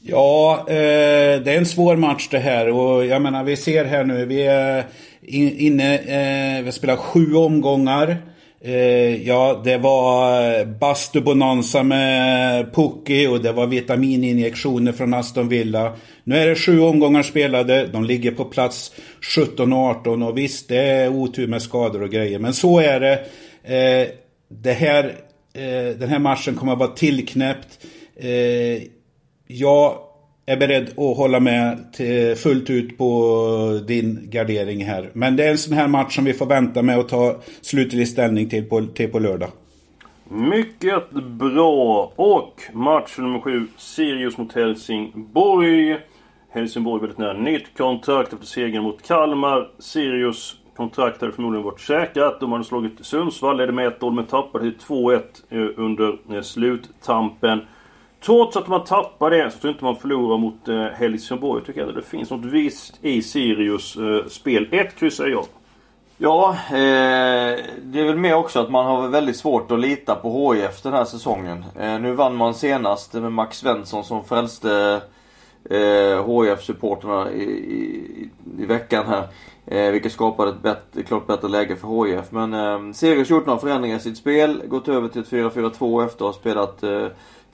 Ja, 0.02 0.64
eh, 0.68 1.42
det 1.42 1.52
är 1.52 1.58
en 1.58 1.66
svår 1.66 1.96
match 1.96 2.28
det 2.30 2.38
här 2.38 2.68
och 2.68 3.06
jag 3.06 3.22
menar 3.22 3.44
vi 3.44 3.56
ser 3.56 3.84
här 3.84 4.04
nu, 4.04 4.26
vi 4.26 4.42
är 4.42 4.84
inne, 5.22 5.94
eh, 5.94 6.58
vi 6.58 6.64
har 6.64 6.72
spelat 6.72 6.98
sju 6.98 7.34
omgångar. 7.34 8.16
Eh, 8.60 9.26
ja, 9.26 9.60
det 9.64 9.78
var 9.78 10.58
eh, 10.58 10.66
Bastu 10.66 11.20
Bonanza 11.20 11.82
med 11.82 12.74
Pucki 12.74 13.26
och 13.26 13.40
det 13.40 13.52
var 13.52 13.66
vitamininjektioner 13.66 14.92
från 14.92 15.14
Aston 15.14 15.48
Villa. 15.48 15.92
Nu 16.24 16.36
är 16.36 16.46
det 16.46 16.54
sju 16.54 16.80
omgångar 16.80 17.22
spelade, 17.22 17.86
de 17.86 18.04
ligger 18.04 18.30
på 18.30 18.44
plats 18.44 18.92
17 19.36 19.72
och 19.72 19.78
18 19.78 20.22
och 20.22 20.38
visst, 20.38 20.68
det 20.68 20.82
är 20.82 21.08
otur 21.08 21.46
med 21.46 21.62
skador 21.62 22.02
och 22.02 22.10
grejer. 22.10 22.38
Men 22.38 22.54
så 22.54 22.78
är 22.78 23.00
det. 23.00 23.12
Eh, 23.64 24.08
det 24.48 24.72
här, 24.72 25.04
eh, 25.54 25.96
den 25.98 26.08
här 26.08 26.18
matchen 26.18 26.54
kommer 26.54 26.72
att 26.72 26.78
vara 26.78 26.90
tillknäppt. 26.90 27.78
Eh, 28.16 28.82
jag 29.52 29.98
är 30.46 30.56
beredd 30.56 30.88
att 30.88 31.16
hålla 31.16 31.40
med 31.40 31.92
till, 31.92 32.36
fullt 32.36 32.70
ut 32.70 32.98
på 32.98 33.80
din 33.86 34.30
gardering 34.30 34.84
här. 34.84 35.10
Men 35.12 35.36
det 35.36 35.44
är 35.44 35.50
en 35.50 35.58
sån 35.58 35.74
här 35.74 35.88
match 35.88 36.14
som 36.14 36.24
vi 36.24 36.32
får 36.32 36.46
vänta 36.46 36.82
med 36.82 36.98
att 36.98 37.08
ta 37.08 37.36
slutlig 37.60 38.08
ställning 38.08 38.48
till 38.48 38.64
på, 38.64 38.86
till 38.94 39.10
på 39.10 39.18
lördag. 39.18 39.50
Mycket 40.28 41.10
bra. 41.10 42.12
Och 42.16 42.62
match 42.72 43.18
nummer 43.18 43.40
sju. 43.40 43.66
Sirius 43.76 44.38
mot 44.38 44.52
Helsingborg. 44.52 45.96
Helsingborg 46.50 47.00
väldigt 47.00 47.18
nära 47.18 47.32
nytt 47.32 47.76
kontrakt 47.76 48.32
efter 48.32 48.46
segern 48.46 48.82
mot 48.82 49.06
Kalmar. 49.06 49.68
Sirius 49.78 50.56
kontrakt 50.76 51.20
hade 51.20 51.32
förmodligen 51.32 51.64
varit 51.64 51.80
säkrat. 51.80 52.40
De 52.40 52.52
hade 52.52 52.64
slagit 52.64 53.06
Sundsvall, 53.06 53.56
ledde 53.56 53.72
med 53.72 53.92
1-0 53.92 54.10
men 54.14 54.26
tappade 54.26 54.70
till 54.70 54.80
2-1 54.80 55.20
eh, 55.48 55.68
under 55.76 56.18
eh, 56.34 56.42
sluttampen. 56.42 57.60
Trots 58.20 58.56
att 58.56 58.68
man 58.68 58.84
tappar 58.84 59.30
det 59.30 59.50
så 59.50 59.58
tror 59.58 59.68
jag 59.68 59.74
inte 59.74 59.84
man 59.84 59.96
förlorar 59.96 60.38
mot 60.38 60.68
eh, 60.68 60.84
Helsingborg. 60.84 61.60
Jag 61.60 61.66
tycker 61.66 61.88
att 61.88 61.94
det 61.94 62.02
finns 62.02 62.30
något 62.30 62.44
visst 62.44 62.98
i 63.04 63.22
Sirius 63.22 63.96
eh, 63.96 64.26
spel. 64.28 64.68
Ett 64.70 64.96
kryss 64.96 65.20
jag. 65.20 65.44
Ja, 66.22 66.56
eh, 66.68 67.58
det 67.82 68.00
är 68.00 68.04
väl 68.04 68.16
mer 68.16 68.34
också 68.34 68.60
att 68.60 68.70
man 68.70 68.86
har 68.86 69.08
väldigt 69.08 69.36
svårt 69.36 69.70
att 69.70 69.80
lita 69.80 70.14
på 70.14 70.52
HIF 70.52 70.82
den 70.82 70.92
här 70.92 71.04
säsongen. 71.04 71.64
Eh, 71.78 72.00
nu 72.00 72.12
vann 72.12 72.36
man 72.36 72.54
senast 72.54 73.14
med 73.14 73.32
Max 73.32 73.58
Svensson 73.58 74.04
som 74.04 74.24
frälste 74.24 75.00
eh, 75.70 76.26
HIF-supporterna 76.26 77.32
i, 77.32 77.42
i, 77.42 78.30
i, 78.58 78.64
veckan 78.66 79.06
här. 79.06 79.28
Eh, 79.66 79.92
vilket 79.92 80.12
skapade 80.12 80.50
ett 80.50 80.62
bättre, 80.62 81.02
klart 81.02 81.26
bättre 81.26 81.48
läge 81.48 81.76
för 81.76 82.04
HIF. 82.04 82.30
Men 82.30 82.54
eh, 82.54 82.92
Sirius 82.92 83.30
gjort 83.30 83.46
några 83.46 83.60
förändringar 83.60 83.96
i 83.96 84.00
sitt 84.00 84.18
spel. 84.18 84.62
Gått 84.66 84.88
över 84.88 85.08
till 85.08 85.20
ett 85.20 85.30
4-4-2 85.30 86.04
efter 86.06 86.16
att 86.16 86.34
ha 86.34 86.40
spelat 86.40 86.82
eh, 86.82 87.06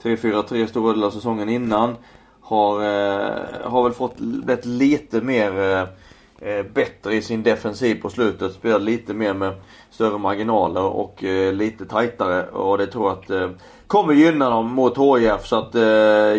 3-4-3 0.03 0.67
stora 0.67 0.93
delar 0.93 1.07
av 1.07 1.11
säsongen 1.11 1.49
innan. 1.49 1.95
Har, 2.41 2.81
eh, 2.81 3.31
har 3.63 3.83
väl 3.83 3.93
fått 3.93 4.17
blivit 4.17 4.65
lite 4.65 5.21
mer 5.21 5.59
eh, 5.59 6.49
eh, 6.49 6.65
bättre 6.73 7.15
i 7.15 7.21
sin 7.21 7.43
defensiv 7.43 8.01
på 8.01 8.09
slutet. 8.09 8.53
Spelar 8.53 8.79
lite 8.79 9.13
mer 9.13 9.33
med 9.33 9.53
större 9.91 10.17
marginaler 10.17 10.83
och 10.83 11.23
eh, 11.23 11.53
lite 11.53 11.85
tajtare. 11.85 12.47
Och 12.47 12.77
det 12.77 12.87
tror 12.87 13.09
jag 13.09 13.17
att 13.17 13.29
eh, 13.29 13.49
kommer 13.87 14.13
gynna 14.13 14.49
dem 14.49 14.73
mot 14.73 14.97
HIF. 14.97 15.45
Så 15.45 15.55
att 15.55 15.75
eh, 15.75 15.81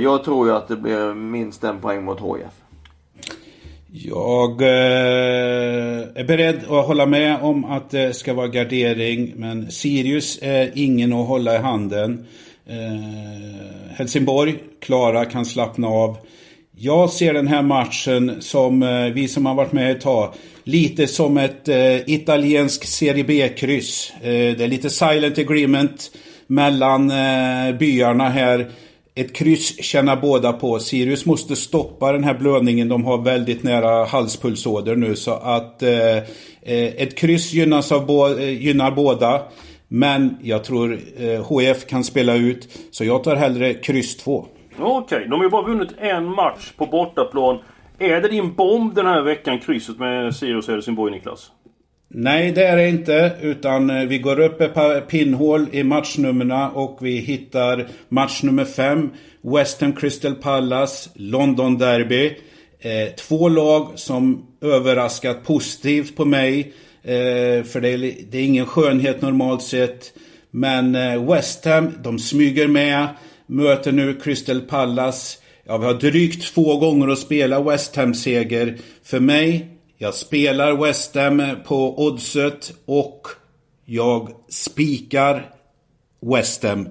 jag 0.02 0.24
tror 0.24 0.48
ju 0.48 0.54
att 0.54 0.68
det 0.68 0.76
blir 0.76 1.14
minst 1.14 1.64
en 1.64 1.80
poäng 1.80 2.04
mot 2.04 2.20
HIF. 2.20 2.52
Jag 3.92 4.62
eh, 4.62 5.98
är 6.14 6.24
beredd 6.24 6.56
att 6.56 6.86
hålla 6.86 7.06
med 7.06 7.42
om 7.42 7.64
att 7.64 7.90
det 7.90 8.16
ska 8.16 8.34
vara 8.34 8.48
gardering. 8.48 9.32
Men 9.36 9.70
Sirius 9.70 10.38
är 10.42 10.70
ingen 10.74 11.12
att 11.12 11.28
hålla 11.28 11.54
i 11.54 11.58
handen. 11.58 12.26
Eh, 12.70 13.96
Helsingborg, 13.96 14.54
Klara 14.80 15.24
kan 15.24 15.44
slappna 15.44 15.88
av. 15.88 16.16
Jag 16.76 17.10
ser 17.10 17.34
den 17.34 17.46
här 17.46 17.62
matchen 17.62 18.36
som, 18.40 18.82
eh, 18.82 19.04
vi 19.04 19.28
som 19.28 19.46
har 19.46 19.54
varit 19.54 19.72
med 19.72 19.92
ett 19.92 20.00
tag, 20.00 20.34
lite 20.64 21.06
som 21.06 21.36
ett 21.36 21.68
eh, 21.68 22.10
italiensk 22.10 22.84
Serie 22.84 23.24
B-kryss. 23.24 24.12
Eh, 24.20 24.28
det 24.28 24.60
är 24.60 24.68
lite 24.68 24.90
silent 24.90 25.38
agreement 25.38 26.10
mellan 26.46 27.10
eh, 27.10 27.78
byarna 27.78 28.28
här. 28.28 28.70
Ett 29.14 29.34
kryss 29.34 29.84
känner 29.84 30.16
båda 30.16 30.52
på. 30.52 30.78
Sirius 30.78 31.26
måste 31.26 31.56
stoppa 31.56 32.12
den 32.12 32.24
här 32.24 32.34
blödningen. 32.34 32.88
De 32.88 33.04
har 33.04 33.18
väldigt 33.22 33.62
nära 33.62 34.04
halspulsåder 34.04 34.96
nu 34.96 35.16
så 35.16 35.32
att 35.32 35.82
eh, 35.82 36.16
eh, 36.62 36.86
ett 36.96 37.14
kryss 37.14 37.52
gynnas 37.52 37.92
av 37.92 38.06
bo 38.06 38.38
eh, 38.38 38.62
gynnar 38.62 38.90
båda. 38.90 39.42
Men 39.88 40.36
jag 40.42 40.64
tror 40.64 40.98
eh, 41.16 41.42
HF 41.42 41.86
kan 41.86 42.04
spela 42.04 42.34
ut. 42.34 42.68
Så 42.90 43.04
jag 43.04 43.24
tar 43.24 43.36
hellre 43.36 43.74
kryss 43.74 44.16
2. 44.16 44.46
Okej, 44.78 45.16
okay. 45.16 45.28
de 45.28 45.32
har 45.32 45.44
ju 45.44 45.50
bara 45.50 45.62
vunnit 45.62 45.90
en 45.98 46.24
match 46.24 46.72
på 46.76 46.86
bortaplan. 46.86 47.58
Är 47.98 48.20
det 48.20 48.28
din 48.28 48.54
bomb 48.54 48.94
den 48.94 49.06
här 49.06 49.22
veckan, 49.22 49.58
krysset 49.58 49.98
med 49.98 50.34
Sirius 50.34 50.68
Helsingborg, 50.68 51.12
Niklas? 51.12 51.50
Nej, 52.10 52.52
det 52.52 52.64
är 52.64 52.76
det 52.76 52.88
inte. 52.88 53.32
Utan 53.40 53.90
eh, 53.90 54.08
vi 54.08 54.18
går 54.18 54.40
upp 54.40 54.60
ett 54.60 54.74
par 54.74 55.00
pinnhål 55.00 55.66
i 55.72 55.84
matchnumren 55.84 56.70
och 56.70 56.98
vi 57.00 57.16
hittar 57.16 57.86
match 58.08 58.42
nummer 58.42 58.64
5. 58.64 59.10
Western 59.42 59.92
Crystal 59.92 60.34
Palace, 60.34 61.10
London 61.14 61.78
Derby. 61.78 62.36
Eh, 62.80 63.14
två 63.14 63.48
lag 63.48 63.88
som 63.94 64.46
överraskat 64.60 65.44
positivt 65.44 66.16
på 66.16 66.24
mig. 66.24 66.72
Eh, 67.02 67.64
för 67.64 67.80
det 67.80 67.88
är, 67.88 67.98
det 68.30 68.38
är, 68.38 68.44
ingen 68.44 68.66
skönhet 68.66 69.22
normalt 69.22 69.62
sett. 69.62 70.12
Men 70.50 70.94
eh, 70.94 71.32
West 71.32 71.64
Ham, 71.64 71.92
de 72.02 72.18
smyger 72.18 72.68
med. 72.68 73.08
Möter 73.46 73.92
nu 73.92 74.14
Crystal 74.14 74.60
Palace. 74.60 75.38
Ja, 75.64 75.78
vi 75.78 75.86
har 75.86 75.94
drygt 75.94 76.54
två 76.54 76.76
gånger 76.76 77.08
att 77.08 77.18
spela 77.18 77.60
West 77.62 77.96
Ham-seger. 77.96 78.78
För 79.04 79.20
mig, 79.20 79.68
jag 79.98 80.14
spelar 80.14 80.76
West 80.76 81.14
Ham 81.14 81.40
eh, 81.40 81.54
på 81.54 82.04
oddset 82.06 82.72
och 82.86 83.26
jag 83.84 84.30
spikar 84.48 85.50
West 86.20 86.62
Ham. 86.62 86.88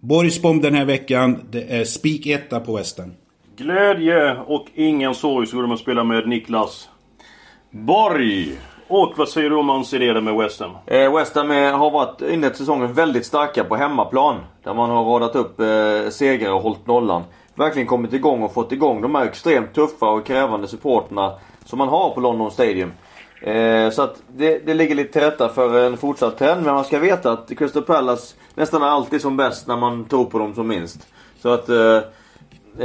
Borgsbom 0.00 0.60
den 0.60 0.74
här 0.74 0.84
veckan, 0.84 1.48
det 1.50 1.62
är 1.62 1.84
spik 1.84 2.26
etta 2.26 2.60
på 2.60 2.76
West 2.76 2.98
Ham. 2.98 3.12
Glädje 3.56 4.36
och 4.36 4.66
ingen 4.74 5.14
sorg 5.14 5.46
så 5.46 5.56
går 5.56 5.66
de 5.66 5.78
spela 5.78 6.04
med 6.04 6.28
Niklas. 6.28 6.88
Borg! 7.70 8.58
Och 8.88 9.12
vad 9.16 9.28
säger 9.28 9.50
du 9.50 9.56
om 9.56 9.68
hans 9.68 9.94
idéer 9.94 10.20
med 10.20 10.34
West 10.34 10.60
Ham? 10.60 10.70
Eh, 10.86 11.16
West 11.16 11.34
Ham 11.34 11.50
eh, 11.50 11.78
har 11.78 11.90
varit 11.90 12.22
inlett 12.22 12.56
säsongen 12.56 12.92
väldigt 12.92 13.26
starka 13.26 13.64
på 13.64 13.76
hemmaplan. 13.76 14.36
Där 14.62 14.74
man 14.74 14.90
har 14.90 15.04
radat 15.04 15.36
upp 15.36 15.60
eh, 15.60 16.10
segrar 16.10 16.52
och 16.52 16.60
hållit 16.60 16.86
nollan. 16.86 17.22
Verkligen 17.54 17.88
kommit 17.88 18.12
igång 18.12 18.42
och 18.42 18.54
fått 18.54 18.72
igång 18.72 19.02
de 19.02 19.14
här 19.14 19.24
extremt 19.24 19.74
tuffa 19.74 20.06
och 20.06 20.26
krävande 20.26 20.68
supporterna 20.68 21.32
som 21.64 21.78
man 21.78 21.88
har 21.88 22.10
på 22.10 22.20
London 22.20 22.50
Stadium. 22.50 22.92
Eh, 23.40 23.90
så 23.90 24.02
att 24.02 24.22
det, 24.36 24.66
det 24.66 24.74
ligger 24.74 24.94
lite 24.94 25.12
till 25.12 25.22
rätta 25.22 25.48
för 25.48 25.86
en 25.86 25.96
fortsatt 25.96 26.38
trend. 26.38 26.62
Men 26.64 26.74
man 26.74 26.84
ska 26.84 26.98
veta 26.98 27.32
att 27.32 27.58
Crystal 27.58 27.82
Palace 27.82 28.36
nästan 28.54 28.82
är 28.82 28.86
alltid 28.86 29.20
som 29.20 29.36
bäst 29.36 29.66
när 29.66 29.76
man 29.76 30.04
tror 30.04 30.24
på 30.24 30.38
dem 30.38 30.54
som 30.54 30.68
minst. 30.68 31.06
Så 31.42 31.48
att 31.48 31.68
eh, 31.68 31.96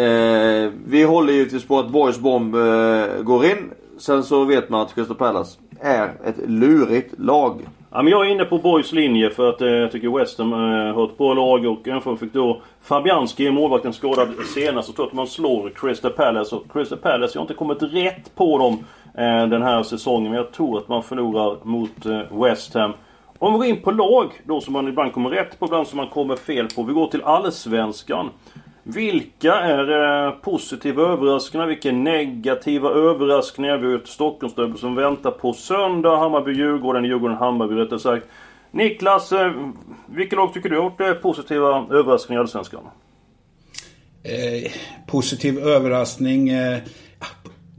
eh, 0.02 0.72
vi 0.86 1.04
håller 1.04 1.34
givetvis 1.34 1.68
på 1.68 1.80
att 1.80 1.90
Boys 1.90 2.20
Bomb 2.20 2.56
eh, 2.56 3.22
går 3.22 3.46
in. 3.46 3.72
Sen 3.98 4.24
så 4.24 4.44
vet 4.44 4.70
man 4.70 4.82
att 4.82 4.96
Crystal 4.96 5.18
Palace 5.18 5.60
är 5.82 6.12
ett 6.26 6.50
lurigt 6.50 7.20
lag. 7.20 7.62
Ja, 7.92 8.02
men 8.02 8.12
jag 8.12 8.28
är 8.28 8.32
inne 8.32 8.46
på 8.46 8.58
Boys 8.58 8.92
linje 8.92 9.30
för 9.30 9.50
att 9.50 9.62
eh, 9.62 9.68
jag 9.68 9.92
tycker 9.92 10.20
West 10.20 10.38
Ham 10.40 10.54
eh, 10.54 10.96
har 10.96 11.06
ett 11.06 11.18
bra 11.18 11.34
lag 11.34 11.66
och 11.66 11.88
även 11.88 12.18
fick 12.18 12.34
då 12.34 12.62
Fabianski, 12.82 13.52
målvakten, 13.52 13.94
skadad 13.94 14.30
senast. 14.56 14.88
Så 14.88 14.94
tror 14.94 15.08
att 15.08 15.14
man 15.14 15.28
slår 15.28 15.70
Crystal 15.70 16.12
Palace. 16.12 16.56
Och 16.56 16.72
Crystal 16.74 16.98
Palace, 16.98 17.32
jag 17.36 17.40
har 17.40 17.44
inte 17.44 17.54
kommit 17.54 17.84
rätt 17.84 18.36
på 18.36 18.58
dem 18.58 18.74
eh, 19.18 19.48
den 19.48 19.62
här 19.62 19.84
säsongen. 19.84 20.32
Men 20.32 20.42
jag 20.42 20.52
tror 20.52 20.78
att 20.78 20.88
man 20.88 21.04
förlorar 21.04 21.58
mot 21.64 22.06
eh, 22.06 22.42
West 22.44 22.74
Ham. 22.74 22.94
Om 23.40 23.54
vi 23.54 23.58
går 23.58 23.68
in 23.68 23.82
på 23.82 23.92
lag 23.92 24.32
då 24.44 24.62
som 24.62 24.74
man 24.74 24.88
ibland 24.88 25.14
kommer 25.14 25.30
rätt 25.30 25.60
på, 25.60 25.66
ibland 25.66 25.88
som 25.88 25.98
man 25.98 26.08
kommer 26.08 26.36
fel 26.36 26.68
på. 26.76 26.84
Vi 26.84 26.94
går 26.94 27.08
till 27.08 27.24
Allsvenskan. 27.24 28.30
Vilka 28.84 29.54
är 29.54 30.26
eh, 30.28 30.32
positiva 30.32 31.04
överraskningar? 31.04 31.68
Vilka 31.68 31.90
är 31.90 31.94
negativa 31.94 32.90
överraskningar? 32.90 33.78
Vi 33.78 33.88
har 33.88 33.96
ett 33.96 34.08
Stockholmsderby 34.08 34.78
som 34.78 34.96
väntar 34.96 35.32
på 35.32 35.54
söndag. 35.54 36.18
Hammarby-Djurgården, 36.18 37.06
Djurgården-Hammarby 37.06 37.76
rättare 37.76 38.00
sagt. 38.00 38.28
Niklas, 38.72 39.32
eh, 39.32 39.52
vilka 40.06 40.36
lag 40.36 40.54
tycker 40.54 40.70
du 40.70 40.78
har 40.78 40.84
gjort 40.84 41.02
eh, 41.02 41.14
positiva 41.14 41.88
överraskningar 41.92 42.40
i 42.40 42.44
Allsvenskan? 42.44 42.82
Eh, 44.24 44.72
positiv 45.08 45.60
överraskning? 45.60 46.50
Eh, 46.50 46.80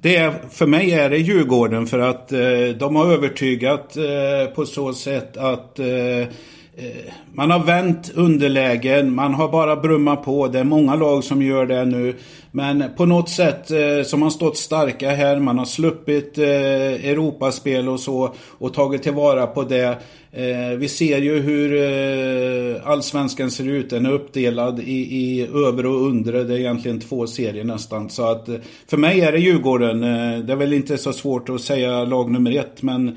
det 0.03 0.17
är, 0.17 0.31
för 0.51 0.67
mig 0.67 0.93
är 0.93 1.11
det 1.11 1.19
Djurgården 1.19 1.87
för 1.87 1.99
att 1.99 2.33
eh, 2.33 2.41
de 2.79 2.97
har 2.97 3.13
övertygat 3.13 3.97
eh, 3.97 4.55
på 4.55 4.67
så 4.67 4.93
sätt 4.93 5.37
att 5.37 5.79
Eh, 5.79 6.29
Eh, 6.77 7.13
man 7.35 7.51
har 7.51 7.65
vänt 7.65 8.13
underlägen, 8.15 9.15
man 9.15 9.35
har 9.35 9.49
bara 9.49 9.77
brummat 9.77 10.25
på. 10.25 10.49
Det 10.49 10.59
är 10.59 10.65
många 10.65 10.95
lag 10.95 11.25
som 11.25 11.43
gör 11.43 11.67
det 11.67 11.85
nu. 11.85 12.15
Men 12.51 12.85
på 12.97 13.07
något 13.07 13.29
sätt 13.29 13.71
eh, 13.71 14.03
så 14.05 14.17
har 14.17 14.31
stått 14.31 14.57
starka 14.57 15.11
här. 15.11 15.39
Man 15.39 15.59
har 15.59 15.65
sluppit 15.65 16.39
eh, 16.39 16.47
Europaspel 16.47 17.89
och 17.89 18.01
så 18.01 18.35
och 18.59 18.75
tagit 18.75 19.03
tillvara 19.03 19.47
på 19.47 19.63
det. 19.63 19.99
Eh, 20.33 20.79
vi 20.79 20.89
ser 20.89 21.19
ju 21.19 21.41
hur 21.41 21.75
eh, 21.75 22.91
allsvenskan 22.91 23.51
ser 23.51 23.69
ut. 23.69 23.91
Den 23.91 24.07
är 24.07 24.13
uppdelad 24.13 24.81
i, 24.81 25.17
i 25.17 25.49
över 25.55 25.87
och 25.87 26.07
undre. 26.07 26.45
Det 26.45 26.55
är 26.55 26.59
egentligen 26.59 27.01
två 27.01 27.27
serier 27.27 27.65
nästan. 27.65 28.11
Så 28.11 28.25
att 28.25 28.49
eh, 28.49 28.57
för 28.87 28.97
mig 28.97 29.21
är 29.21 29.33
det 29.33 29.39
Djurgården. 29.39 30.03
Eh, 30.03 30.39
det 30.39 30.53
är 30.53 30.57
väl 30.57 30.73
inte 30.73 30.99
så 30.99 31.13
svårt 31.13 31.49
att 31.49 31.61
säga 31.61 32.05
lag 32.05 32.31
nummer 32.31 32.57
ett. 32.59 32.83
Men 32.83 33.17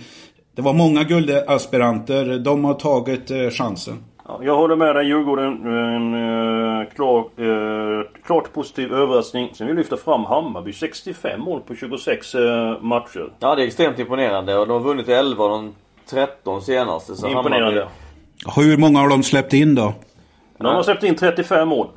det 0.55 0.61
var 0.61 0.73
många 0.73 1.03
guldaspiranter. 1.03 2.39
De 2.39 2.65
har 2.65 2.73
tagit 2.73 3.31
eh, 3.31 3.49
chansen. 3.49 4.03
Ja, 4.27 4.39
jag 4.43 4.55
håller 4.55 4.75
med 4.75 4.95
dig 4.95 5.07
Djurgården. 5.07 5.65
En 5.67 6.13
uh, 6.13 6.89
klar, 6.95 7.19
uh, 7.39 8.05
klart 8.23 8.53
positiv 8.53 8.93
överraskning. 8.93 9.49
Sen 9.53 9.67
vill 9.67 9.75
vi 9.75 9.81
lyfta 9.81 9.97
fram 9.97 10.25
Hammarby. 10.25 10.73
65 10.73 11.41
mål 11.41 11.61
på 11.61 11.75
26 11.75 12.35
uh, 12.35 12.81
matcher. 12.81 13.33
Ja 13.39 13.55
det 13.55 13.63
är 13.63 13.67
extremt 13.67 13.99
imponerande. 13.99 14.57
Och 14.57 14.67
de 14.67 14.73
har 14.73 14.79
vunnit 14.79 15.09
11 15.09 15.43
av 15.43 15.49
de 15.49 15.73
13 16.09 16.61
senaste. 16.61 17.15
Så 17.15 17.27
imponerande. 17.27 17.79
Hammarby... 18.45 18.71
Hur 18.71 18.77
många 18.77 18.99
har 18.99 19.09
de 19.09 19.23
släppt 19.23 19.53
in 19.53 19.75
då? 19.75 19.93
De 20.57 20.65
har 20.65 20.83
släppt 20.83 21.03
in 21.03 21.15
35 21.15 21.67
mål. 21.67 21.87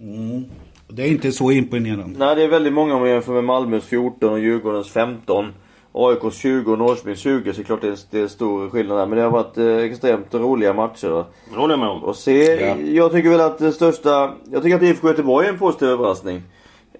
Mm. 0.00 0.44
Det 0.88 1.02
är 1.02 1.08
inte 1.08 1.32
så 1.32 1.50
imponerande. 1.50 2.18
Nej, 2.18 2.36
det 2.36 2.42
är 2.42 2.48
väldigt 2.48 2.72
många 2.72 2.94
om 2.94 3.00
man 3.00 3.10
jämför 3.10 3.32
med 3.32 3.44
Malmös 3.44 3.84
14 3.84 4.32
och 4.32 4.40
Djurgårdens 4.40 4.90
15. 4.90 5.52
AIKs 5.94 6.36
20 6.36 6.72
och 6.72 6.78
Norrköpings 6.78 7.18
20 7.18 7.52
så 7.52 7.64
klart 7.64 7.80
det 7.80 7.88
är, 7.88 7.98
det 8.10 8.20
är 8.20 8.28
stor 8.28 8.70
skillnad 8.70 8.98
där. 8.98 9.06
Men 9.06 9.18
det 9.18 9.24
har 9.24 9.30
varit 9.30 9.58
eh, 9.58 9.76
extremt 9.76 10.34
roliga 10.34 10.72
matcher. 10.72 11.24
Håller 11.54 11.76
med 11.76 11.88
om. 11.88 12.04
Och 12.04 12.16
se, 12.16 12.66
Ja. 12.66 12.76
jag 12.76 13.12
tycker 13.12 13.30
väl 13.30 13.40
att 13.40 13.58
det 13.58 13.72
största... 13.72 14.34
Jag 14.52 14.62
tycker 14.62 14.76
att 14.76 14.82
IFK 14.82 15.08
Göteborg 15.08 15.46
är 15.46 15.52
en 15.52 15.58
positiv 15.58 15.88
överraskning. 15.88 16.36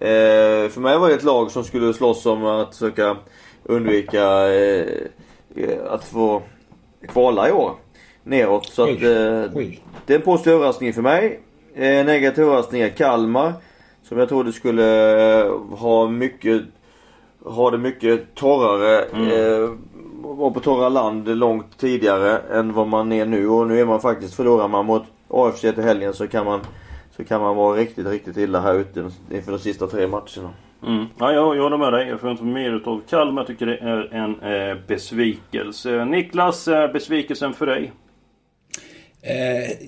Eh, 0.00 0.68
för 0.70 0.80
mig 0.80 0.98
var 0.98 1.08
det 1.08 1.14
ett 1.14 1.22
lag 1.24 1.50
som 1.50 1.64
skulle 1.64 1.94
slåss 1.94 2.26
om 2.26 2.44
att 2.44 2.76
försöka 2.76 3.16
undvika 3.64 4.52
eh, 4.54 4.86
eh, 5.56 5.78
att 5.90 6.04
få 6.04 6.42
kvala 7.08 7.48
i 7.48 7.52
år. 7.52 7.72
Neråt. 8.24 8.66
Så 8.66 8.82
att, 8.82 8.88
eh, 8.88 8.96
det 10.06 10.14
är 10.14 10.14
en 10.14 10.22
positiv 10.22 10.52
överraskning 10.52 10.92
för 10.92 11.02
mig. 11.02 11.40
Eh, 11.74 12.04
negativ 12.06 12.44
överraskning 12.44 12.82
är 12.82 12.88
Kalmar. 12.88 13.52
Som 14.02 14.18
jag 14.18 14.28
trodde 14.28 14.52
skulle 14.52 15.40
eh, 15.40 15.52
ha 15.70 16.08
mycket 16.08 16.62
ha 17.44 17.70
det 17.70 17.78
mycket 17.78 18.34
torrare. 18.34 19.04
Eh, 19.04 19.70
var 20.22 20.50
på 20.50 20.60
torra 20.60 20.88
land 20.88 21.38
långt 21.38 21.78
tidigare 21.78 22.38
än 22.38 22.72
vad 22.72 22.88
man 22.88 23.12
är 23.12 23.26
nu. 23.26 23.48
Och 23.48 23.66
nu 23.66 23.80
är 23.80 23.84
man 23.84 24.00
faktiskt, 24.00 24.34
förlorar 24.34 24.68
man 24.68 24.86
mot 24.86 25.02
AFC 25.28 25.60
till 25.60 25.82
helgen 25.82 26.14
så 26.14 26.28
kan 26.28 26.46
man 26.46 26.60
så 27.16 27.24
kan 27.24 27.40
man 27.40 27.56
vara 27.56 27.76
riktigt, 27.76 28.06
riktigt 28.06 28.36
illa 28.36 28.60
här 28.60 28.74
ute 28.74 29.10
inför 29.30 29.52
de 29.52 29.58
sista 29.58 29.86
tre 29.86 30.06
matcherna. 30.06 30.50
Mm. 30.86 31.06
Ja, 31.18 31.32
jag, 31.32 31.56
jag 31.56 31.62
håller 31.62 31.78
med 31.78 31.92
dig. 31.92 32.08
Jag 32.08 32.20
får 32.20 32.30
inte 32.30 32.44
mer 32.44 32.76
utav 32.76 33.02
Kalmar. 33.10 33.42
Jag 33.42 33.46
tycker 33.46 33.66
det 33.66 33.76
är 33.76 34.14
en 34.14 34.40
eh, 34.40 34.76
besvikelse. 34.86 36.04
Niklas, 36.04 36.68
eh, 36.68 36.92
besvikelsen 36.92 37.52
för 37.52 37.66
dig? 37.66 37.92
Eh, 39.22 39.86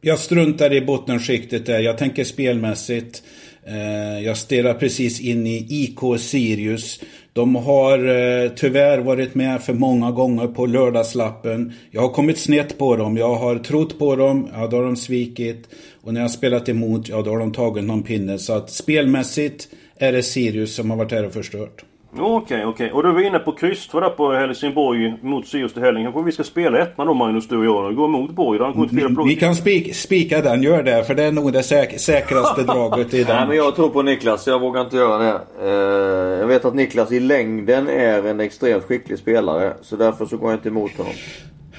jag 0.00 0.18
struntar 0.18 0.72
i 0.72 0.80
bottenskiktet 0.80 1.66
där. 1.66 1.80
Jag 1.80 1.98
tänker 1.98 2.24
spelmässigt. 2.24 3.22
Eh, 3.22 3.22
Eh, 3.68 4.24
jag 4.24 4.36
stirrar 4.36 4.74
precis 4.74 5.20
in 5.20 5.46
i 5.46 5.66
IK 5.68 6.20
Sirius. 6.20 7.00
De 7.32 7.56
har 7.56 7.98
eh, 7.98 8.50
tyvärr 8.56 8.98
varit 8.98 9.34
med 9.34 9.62
för 9.62 9.72
många 9.74 10.10
gånger 10.10 10.46
på 10.46 10.66
lördagslappen. 10.66 11.72
Jag 11.90 12.00
har 12.00 12.08
kommit 12.08 12.38
snett 12.38 12.78
på 12.78 12.96
dem. 12.96 13.16
Jag 13.16 13.34
har 13.34 13.58
trott 13.58 13.98
på 13.98 14.16
dem. 14.16 14.48
Ja, 14.54 14.66
då 14.66 14.76
har 14.76 14.84
de 14.84 14.96
svikit. 14.96 15.68
Och 16.02 16.14
när 16.14 16.20
jag 16.20 16.24
har 16.28 16.32
spelat 16.32 16.68
emot, 16.68 17.08
ja 17.08 17.22
då 17.22 17.30
har 17.30 17.38
de 17.38 17.52
tagit 17.52 17.84
någon 17.84 18.02
pinne. 18.02 18.38
Så 18.38 18.52
att 18.52 18.70
spelmässigt 18.70 19.68
är 19.96 20.12
det 20.12 20.22
Sirius 20.22 20.74
som 20.74 20.90
har 20.90 20.96
varit 20.96 21.12
här 21.12 21.26
och 21.26 21.32
förstört. 21.32 21.84
Okej, 22.18 22.64
okej. 22.66 22.92
Och 22.92 23.02
du 23.02 23.12
var 23.12 23.20
inne 23.20 23.38
på 23.38 23.52
kryss 23.52 23.88
två 23.88 24.00
där 24.00 24.08
på 24.08 24.32
Helsingborg 24.32 25.14
mot 25.22 25.46
Sirius 25.46 25.72
till 25.72 25.82
helgen. 25.82 26.04
Kanske 26.04 26.22
vi 26.22 26.32
ska 26.32 26.44
spela 26.44 26.78
ett 26.78 26.96
då 26.96 27.14
Magnus, 27.14 27.48
du 27.48 27.58
och 27.58 27.64
jag. 27.64 27.96
Gå 27.96 28.04
emot 28.04 28.30
Borg. 28.30 28.60
Han 28.60 28.72
kommer 28.72 29.14
på 29.14 29.22
Vi 29.22 29.36
kan 29.36 29.54
spik, 29.54 29.96
spika 29.96 30.40
den, 30.40 30.62
gör 30.62 30.82
det. 30.82 31.04
För 31.04 31.14
det 31.14 31.24
är 31.24 31.32
nog 31.32 31.52
det 31.52 31.62
säk 31.62 32.00
säkraste 32.00 32.62
draget 32.62 33.14
i 33.14 33.24
den. 33.24 33.36
Nej 33.36 33.46
men 33.48 33.56
jag 33.56 33.76
tror 33.76 33.88
på 33.88 34.02
Niklas, 34.02 34.46
jag 34.46 34.60
vågar 34.60 34.80
inte 34.80 34.96
göra 34.96 35.18
det. 35.18 35.40
Eh, 35.62 36.40
jag 36.40 36.46
vet 36.46 36.64
att 36.64 36.74
Niklas 36.74 37.12
i 37.12 37.20
längden 37.20 37.88
är 37.88 38.26
en 38.26 38.40
extremt 38.40 38.84
skicklig 38.84 39.18
spelare. 39.18 39.72
Så 39.82 39.96
därför 39.96 40.26
så 40.26 40.36
går 40.36 40.50
jag 40.50 40.58
inte 40.58 40.68
emot 40.68 40.96
honom. 40.96 41.12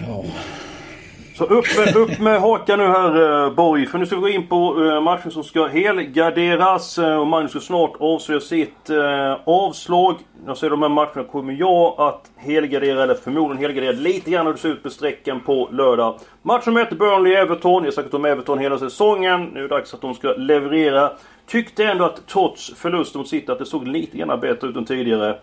Ja. 0.07 0.25
Så 1.37 1.43
upp 1.43 1.65
med, 1.77 1.95
upp 1.95 2.19
med 2.19 2.41
hakan 2.41 2.79
nu 2.79 2.85
här 2.85 3.43
eh, 3.45 3.53
Borg. 3.53 3.85
För 3.85 3.97
nu 3.97 4.05
ska 4.05 4.15
vi 4.15 4.21
gå 4.21 4.29
in 4.29 4.47
på 4.47 4.85
eh, 4.85 5.01
matchen 5.01 5.31
som 5.31 5.43
ska 5.43 5.67
helgarderas. 5.67 6.97
Eh, 6.97 7.17
och 7.17 7.27
Magnus 7.27 7.51
ska 7.51 7.59
snart 7.59 7.93
avslöja 7.99 8.39
sitt 8.39 8.89
eh, 8.89 9.37
avslag. 9.45 10.15
Jag 10.45 10.57
säger 10.57 10.71
de 10.71 10.81
här 10.81 10.89
matcherna 10.89 11.23
kommer 11.23 11.53
jag 11.53 11.95
att 11.97 12.31
helgardera, 12.37 13.03
eller 13.03 13.13
förmodligen 13.13 13.61
helgardera 13.63 13.91
lite 13.91 14.31
grann 14.31 14.45
hur 14.45 14.53
det 14.53 14.59
ser 14.59 14.69
ut 14.69 14.83
på 14.83 14.89
sträckan 14.89 15.39
på 15.39 15.69
lördag. 15.71 16.19
Matchen 16.41 16.73
möter 16.73 16.95
Burnley-Everton. 16.95 17.79
Jag 17.79 17.85
har 17.85 17.91
sagt 17.91 18.13
om 18.13 18.25
Everton 18.25 18.59
hela 18.59 18.77
säsongen. 18.77 19.43
Nu 19.53 19.59
är 19.59 19.63
det 19.63 19.75
dags 19.75 19.93
att 19.93 20.01
de 20.01 20.13
ska 20.13 20.27
leverera. 20.33 21.11
Tyckte 21.47 21.85
ändå 21.85 22.05
att 22.05 22.27
trots 22.27 22.73
förlusten 22.75 23.19
mot 23.19 23.27
City 23.27 23.51
att 23.51 23.59
det 23.59 23.65
såg 23.65 23.87
lite 23.87 24.17
grann 24.17 24.39
bättre 24.39 24.67
ut 24.67 24.75
än 24.75 24.85
tidigare. 24.85 25.37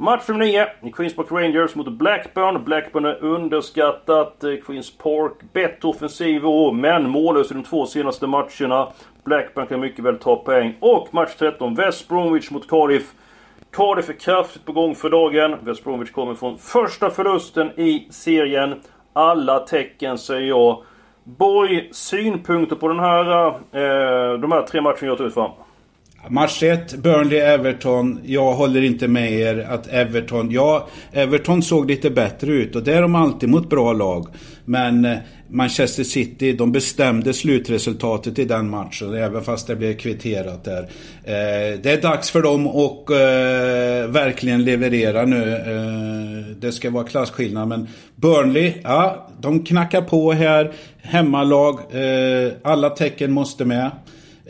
Match 0.00 0.28
nummer 0.28 0.44
9 0.44 0.92
Queens 0.92 1.14
Park 1.14 1.30
Rangers 1.30 1.74
mot 1.74 1.88
Blackburn. 1.88 2.64
Blackburn 2.64 3.04
är 3.04 3.24
underskattat. 3.24 4.44
Eh, 4.44 4.54
Queens 4.66 4.98
Park 4.98 5.32
bättre 5.52 5.88
offensiv 5.88 6.46
år, 6.46 6.72
men 6.72 7.10
mållös 7.10 7.50
i 7.50 7.54
de 7.54 7.62
två 7.62 7.86
senaste 7.86 8.26
matcherna. 8.26 8.88
Blackburn 9.24 9.66
kan 9.66 9.80
mycket 9.80 10.04
väl 10.04 10.18
ta 10.18 10.36
poäng. 10.36 10.74
Och 10.80 11.14
match 11.14 11.34
13 11.38 11.74
West 11.74 12.08
Bromwich 12.08 12.50
mot 12.50 12.68
Cardiff. 12.68 13.12
Cardiff 13.70 14.08
är 14.08 14.12
kraftigt 14.12 14.64
på 14.64 14.72
gång 14.72 14.94
för 14.94 15.10
dagen. 15.10 15.56
West 15.62 15.84
Bromwich 15.84 16.12
kommer 16.12 16.34
från 16.34 16.58
första 16.58 17.10
förlusten 17.10 17.80
i 17.80 18.06
serien. 18.10 18.80
Alla 19.12 19.58
tecken 19.58 20.18
säger 20.18 20.48
jag. 20.48 20.82
Borg, 21.24 21.88
synpunkter 21.92 22.76
på 22.76 22.88
den 22.88 23.00
här, 23.00 23.46
eh, 23.48 24.38
de 24.38 24.52
här 24.52 24.62
tre 24.62 24.80
matcherna 24.80 25.06
jag 25.06 25.18
tagit 25.18 25.34
fram? 25.34 25.50
Match 26.28 26.62
1, 26.62 26.94
Burnley-Everton. 26.94 28.20
Jag 28.24 28.52
håller 28.52 28.82
inte 28.82 29.08
med 29.08 29.32
er 29.32 29.66
att 29.70 29.86
Everton... 29.86 30.50
Ja, 30.50 30.88
Everton 31.12 31.62
såg 31.62 31.90
lite 31.90 32.10
bättre 32.10 32.52
ut 32.52 32.76
och 32.76 32.82
det 32.82 32.94
är 32.94 33.02
de 33.02 33.14
alltid 33.14 33.48
mot 33.48 33.70
bra 33.70 33.92
lag. 33.92 34.26
Men 34.64 35.04
eh, 35.04 35.18
Manchester 35.48 36.04
City, 36.04 36.52
de 36.52 36.72
bestämde 36.72 37.32
slutresultatet 37.32 38.38
i 38.38 38.44
den 38.44 38.70
matchen. 38.70 39.14
Även 39.14 39.42
fast 39.42 39.66
det 39.66 39.76
blev 39.76 39.96
kvitterat 39.96 40.64
där. 40.64 40.82
Eh, 41.24 41.78
det 41.82 41.90
är 41.90 42.02
dags 42.02 42.30
för 42.30 42.42
dem 42.42 42.66
att 42.66 43.10
eh, 43.10 44.12
verkligen 44.12 44.64
leverera 44.64 45.24
nu. 45.24 45.54
Eh, 45.54 46.56
det 46.56 46.72
ska 46.72 46.90
vara 46.90 47.04
klasskillnad. 47.04 47.68
Men 47.68 47.88
Burnley, 48.16 48.72
ja, 48.82 49.30
de 49.40 49.64
knackar 49.64 50.02
på 50.02 50.32
här. 50.32 50.72
Hemmalag. 51.02 51.74
Eh, 51.74 52.52
alla 52.62 52.90
tecken 52.90 53.32
måste 53.32 53.64
med. 53.64 53.90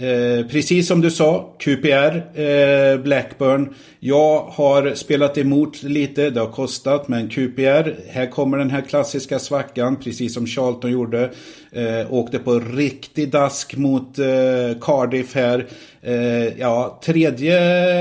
Eh, 0.01 0.47
precis 0.47 0.89
som 0.89 1.01
du 1.01 1.11
sa, 1.11 1.55
QPR, 1.59 2.41
eh, 2.41 3.01
Blackburn. 3.01 3.75
Jag 3.99 4.41
har 4.41 4.95
spelat 4.95 5.39
emot 5.39 5.83
lite, 5.83 6.31
det 6.31 6.41
har 6.41 6.53
kostat, 6.53 7.09
men 7.09 7.29
QPR, 7.29 7.95
här 8.09 8.27
kommer 8.31 8.59
den 8.59 8.71
här 8.71 8.81
klassiska 8.81 9.39
svackan, 9.39 9.97
precis 9.97 10.35
som 10.35 10.47
Charlton 10.47 10.91
gjorde. 10.91 11.31
Eh, 11.73 12.13
åkte 12.13 12.39
på 12.39 12.59
riktig 12.59 13.31
dask 13.31 13.77
mot 13.77 14.19
eh, 14.19 14.81
Cardiff 14.81 15.35
här. 15.35 15.67
Eh, 16.03 16.59
ja, 16.59 17.01
tredje 17.05 17.59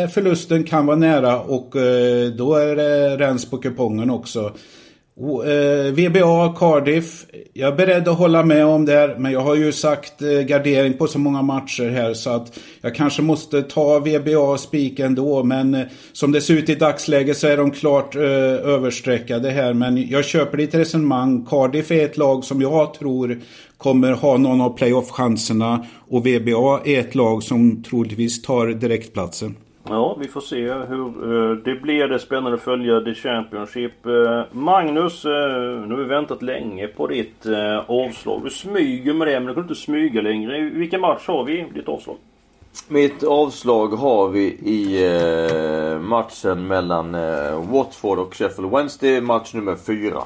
förlusten 0.08 0.64
kan 0.64 0.86
vara 0.86 0.98
nära 0.98 1.40
och 1.40 1.76
eh, 1.76 2.28
då 2.28 2.56
är 2.56 2.76
det 2.76 3.18
rens 3.18 3.50
på 3.50 3.58
kupongen 3.58 4.10
också. 4.10 4.54
Eh, 5.20 5.92
VBA 5.92 6.54
Cardiff. 6.58 7.26
Jag 7.54 7.74
är 7.74 7.76
beredd 7.78 8.08
att 8.08 8.18
hålla 8.18 8.44
med 8.44 8.66
om 8.66 8.86
det. 8.86 8.94
här, 8.94 9.16
Men 9.18 9.32
jag 9.32 9.40
har 9.40 9.56
ju 9.56 9.72
sagt 9.72 10.22
eh, 10.22 10.30
gardering 10.30 10.94
på 10.94 11.08
så 11.08 11.20
många 11.20 11.42
matcher 11.42 11.90
här 11.90 12.14
så 12.14 12.30
att 12.30 12.60
jag 12.82 12.96
kanske 12.96 13.22
måste 13.22 13.62
ta 13.62 14.00
VBA 14.00 14.58
spik 14.58 15.00
ändå. 15.00 15.44
Men 15.44 15.76
eh, 15.76 15.86
som 16.14 16.32
det 16.32 16.42
ser 16.42 16.54
ut 16.54 16.70
i 16.70 16.76
dagsläget 16.76 17.38
så 17.38 17.48
är 17.48 17.58
de 17.58 17.72
klart 17.72 18.16
eh, 18.16 18.22
överstreckade 18.22 19.50
här. 19.50 19.74
Men 19.74 20.10
jag 20.10 20.26
köper 20.26 20.58
ditt 20.58 20.76
resonemang. 20.76 21.46
Cardiff 21.46 21.92
är 21.92 22.06
ett 22.06 22.18
lag 22.18 22.44
som 22.44 22.62
jag 22.62 22.94
tror 22.94 23.42
kommer 23.78 24.12
ha 24.12 24.38
någon 24.38 24.62
av 24.62 24.78
playoff-chanserna. 24.78 25.86
Och 26.08 26.28
VBA 26.28 26.82
är 26.86 27.00
ett 27.00 27.16
lag 27.16 27.44
som 27.44 27.84
troligtvis 27.84 28.42
tar 28.42 28.68
direktplatsen. 28.68 29.56
Ja, 29.90 30.18
vi 30.20 30.28
får 30.28 30.42
se 30.42 30.74
hur 30.74 31.08
eh, 31.08 31.56
det 31.56 31.76
blir. 31.76 32.08
Det 32.08 32.16
är 32.16 32.20
spännande 32.20 32.54
att 32.54 32.62
följa 32.62 33.02
The 33.02 33.14
Championship. 33.14 34.06
Eh, 34.06 34.42
Magnus, 34.52 35.26
eh, 35.26 35.32
nu 35.88 35.96
har 35.96 35.98
vi 35.98 36.04
väntat 36.04 36.42
länge 36.42 36.88
på 36.88 37.08
ditt 37.08 37.46
avslag. 37.88 38.42
Du 38.44 38.50
smyger 38.50 39.14
med 39.14 39.28
det, 39.28 39.40
men 39.40 39.48
du 39.48 39.54
kan 39.54 39.64
inte 39.64 39.76
smyga 39.76 40.22
längre. 40.22 40.60
Vilken 40.60 41.02
match 41.02 41.28
har 41.28 41.44
vi 41.44 41.66
ditt 41.74 41.88
avslag? 41.88 42.16
Mitt 42.88 43.24
avslag 43.24 43.88
har 43.88 44.30
vi 44.30 44.46
i 44.50 45.10
matchen 46.02 46.68
mellan 46.68 47.12
Watford 47.72 48.20
och 48.20 48.36
Sheffield 48.36 48.72
Wednesday, 48.72 49.22
match 49.22 49.54
nummer 49.54 49.76
fyra. 49.76 50.24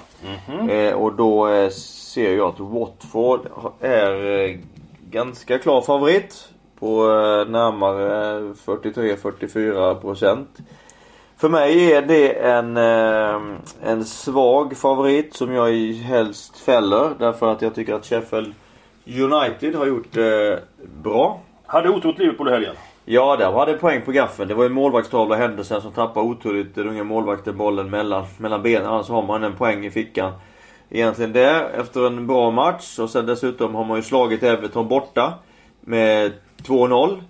Eh, 0.69 0.93
och 0.93 1.13
då 1.13 1.47
ser 1.71 2.36
jag 2.36 2.47
att 2.47 2.60
Watford 2.60 3.39
är 3.80 4.58
ganska 5.10 5.58
klar 5.60 5.82
favorit. 5.82 6.52
På 6.83 7.09
eh, 7.09 7.49
närmare 7.49 8.39
43-44 8.65 9.95
procent. 9.95 10.49
För 11.37 11.49
mig 11.49 11.93
är 11.93 12.01
det 12.01 12.33
en, 12.33 12.77
eh, 12.77 13.41
en 13.83 14.05
svag 14.05 14.77
favorit 14.77 15.33
som 15.33 15.53
jag 15.53 15.71
helst 15.93 16.57
fäller. 16.57 17.09
Därför 17.19 17.51
att 17.51 17.61
jag 17.61 17.75
tycker 17.75 17.93
att 17.93 18.05
Sheffield 18.05 18.53
United 19.05 19.75
har 19.75 19.85
gjort 19.85 20.11
det 20.11 20.63
bra. 21.03 21.41
Hade 21.65 21.89
otur 21.89 22.07
mot 22.07 22.19
Liverpool 22.19 22.47
i 22.47 22.51
helgen. 22.51 22.75
Ja, 23.05 23.35
där 23.35 23.51
var 23.51 23.65
det 23.65 23.73
poäng 23.73 24.01
på 24.01 24.11
gaffeln. 24.11 24.47
Det 24.47 24.55
var 24.55 24.63
ju 24.63 24.69
målvaktstavla 24.69 25.35
Henderson 25.35 25.81
som 25.81 25.91
tappade 25.91 26.27
oturligt 26.27 26.75
den 26.75 26.87
unga 26.87 27.03
målvakten 27.03 27.57
bollen 27.57 27.89
mellan, 27.89 28.25
mellan 28.37 28.61
benen. 28.61 28.87
Annars 28.87 29.09
har 29.09 29.23
man 29.23 29.43
en 29.43 29.55
poäng 29.55 29.85
i 29.85 29.91
fickan. 29.91 30.31
Egentligen 30.89 31.33
det, 31.33 31.69
efter 31.79 32.07
en 32.07 32.27
bra 32.27 32.51
match. 32.51 32.99
Och 32.99 33.09
sen 33.09 33.25
dessutom 33.25 33.75
har 33.75 33.85
man 33.85 33.97
ju 33.97 34.03
slagit 34.03 34.43
Everton 34.43 34.87
borta. 34.87 35.33
Med 35.81 36.31
2-0. 36.57 37.21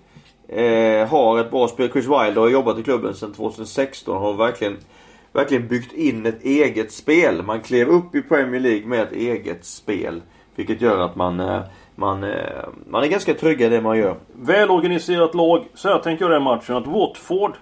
Eh, 0.48 1.08
har 1.08 1.38
ett 1.38 1.50
bra 1.50 1.68
spel. 1.68 1.90
Chris 1.92 2.04
Wilder 2.04 2.40
har 2.40 2.48
jobbat 2.48 2.78
i 2.78 2.82
klubben 2.82 3.14
sedan 3.14 3.32
2016 3.32 4.16
och 4.16 4.22
har 4.22 4.32
verkligen, 4.32 4.76
verkligen 5.32 5.68
byggt 5.68 5.92
in 5.92 6.26
ett 6.26 6.44
eget 6.44 6.92
spel. 6.92 7.42
Man 7.42 7.60
klev 7.60 7.88
upp 7.88 8.14
i 8.14 8.22
Premier 8.22 8.60
League 8.60 8.86
med 8.86 9.00
ett 9.00 9.12
eget 9.12 9.64
spel. 9.64 10.22
Vilket 10.56 10.80
gör 10.80 10.98
att 10.98 11.16
man 11.16 11.40
eh, 11.40 11.60
man, 11.94 12.24
eh, 12.24 12.64
man 12.86 13.02
är 13.02 13.08
ganska 13.08 13.34
trygg 13.34 13.60
i 13.60 13.68
det 13.68 13.80
man 13.80 13.98
gör. 13.98 14.16
Välorganiserat 14.32 15.34
lag. 15.34 15.64
Så 15.74 15.88
här 15.88 15.98
tänker 15.98 16.24
jag 16.24 16.32
den 16.32 16.42
matchen 16.42 16.76
att 16.76 16.86
Watford 16.86 17.52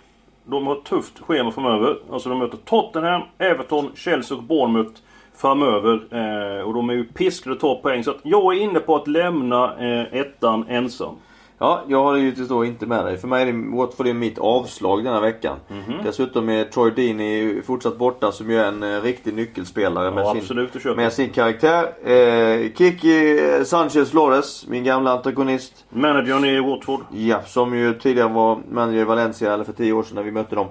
de 0.45 0.67
har 0.67 0.77
ett 0.77 0.85
tufft 0.85 1.19
schema 1.19 1.51
framöver. 1.51 1.99
Alltså 2.13 2.29
de 2.29 2.39
möter 2.39 2.57
Tottenham, 2.57 3.23
Everton, 3.39 3.91
Chelsea 3.95 4.37
och 4.37 4.43
Bournemouth 4.43 5.01
framöver. 5.37 5.93
Eh, 6.11 6.63
och 6.63 6.75
de 6.75 6.91
är 6.91 6.95
ju 6.95 7.05
piskade 7.05 7.55
att 7.55 7.61
ta 7.61 7.75
poäng. 7.75 8.05
Så 8.05 8.11
att 8.11 8.21
jag 8.23 8.57
är 8.57 8.61
inne 8.61 8.81
på 8.81 8.97
att 8.97 9.09
lämna 9.09 9.77
eh, 9.79 10.21
ettan 10.21 10.65
ensam. 10.69 11.17
Ja, 11.63 11.83
jag 11.89 12.03
har 12.03 12.17
givetvis 12.17 12.49
då 12.49 12.65
inte 12.65 12.87
med 12.87 13.05
dig. 13.05 13.19
För 13.19 13.29
mig 13.29 13.43
är 13.43 13.53
det 13.53 13.77
Watford 13.77 14.07
är 14.07 14.15
mitt 14.15 14.39
avslag 14.39 15.05
denna 15.05 15.21
veckan. 15.21 15.57
Mm 15.71 15.83
-hmm. 15.83 16.05
Dessutom 16.05 16.49
är 16.49 16.65
Troy 16.65 16.91
Deeney 16.91 17.63
fortsatt 17.63 17.99
borta 17.99 18.33
som 18.33 18.51
ju 18.51 18.59
är 18.59 18.69
en 18.69 18.83
eh, 18.83 19.03
riktig 19.03 19.35
nyckelspelare 19.35 20.11
med, 20.11 20.25
ja, 20.25 20.37
sin, 20.41 20.97
med 20.97 21.13
sin 21.13 21.31
karaktär. 21.31 22.09
Eh, 22.11 22.73
Kiki 22.75 23.39
Sanchez 23.65 24.11
Flores, 24.11 24.67
min 24.69 24.85
gamla 24.85 25.13
antagonist. 25.13 25.85
Managern 25.89 26.45
i 26.45 26.61
Watford. 26.61 27.01
Ja, 27.11 27.43
som 27.47 27.75
ju 27.79 27.95
tidigare 27.95 28.29
var 28.29 28.59
manager 28.71 29.01
i 29.01 29.05
Valencia, 29.05 29.55
eller 29.55 29.65
för 29.65 29.73
tio 29.73 29.93
år 29.93 30.03
sedan 30.03 30.15
när 30.15 30.23
vi 30.23 30.31
mötte 30.31 30.55
dem. 30.55 30.67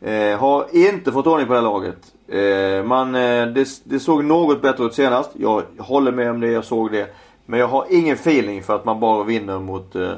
Eh, 0.00 0.38
har 0.38 0.66
inte 0.72 1.12
fått 1.12 1.26
ordning 1.26 1.46
på 1.46 1.52
det 1.52 1.58
här 1.58 1.66
laget. 1.66 1.98
Eh, 2.28 2.84
man, 2.84 3.14
eh, 3.14 3.46
det, 3.46 3.68
det 3.84 4.00
såg 4.00 4.24
något 4.24 4.62
bättre 4.62 4.84
ut 4.84 4.94
senast. 4.94 5.30
Jag 5.34 5.62
håller 5.78 6.12
med 6.12 6.30
om 6.30 6.40
det, 6.40 6.50
jag 6.50 6.64
såg 6.64 6.92
det. 6.92 7.14
Men 7.50 7.60
jag 7.60 7.68
har 7.68 7.86
ingen 7.90 8.14
feeling 8.14 8.62
för 8.62 8.76
att 8.76 8.84
man 8.84 9.00
bara 9.00 9.24
vinner 9.24 9.58
mot 9.58 9.94
eh, 9.94 10.12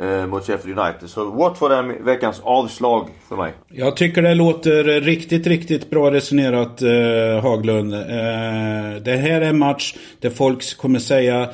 eh, 0.00 0.26
mot 0.26 0.46
Sheffield 0.46 0.78
United. 0.78 1.10
Så 1.10 1.30
Watford 1.30 1.72
är 1.72 1.82
veckans 1.82 2.40
avslag 2.44 3.08
för 3.28 3.36
mig. 3.36 3.52
Jag 3.68 3.96
tycker 3.96 4.22
det 4.22 4.34
låter 4.34 5.00
riktigt, 5.00 5.46
riktigt 5.46 5.90
bra 5.90 6.10
resonerat 6.10 6.82
eh, 6.82 7.42
Haglund. 7.42 7.94
Eh, 7.94 9.02
det 9.02 9.16
här 9.16 9.40
är 9.40 9.48
en 9.48 9.58
match 9.58 9.94
där 10.20 10.30
folk 10.30 10.76
kommer 10.76 10.98
säga 10.98 11.48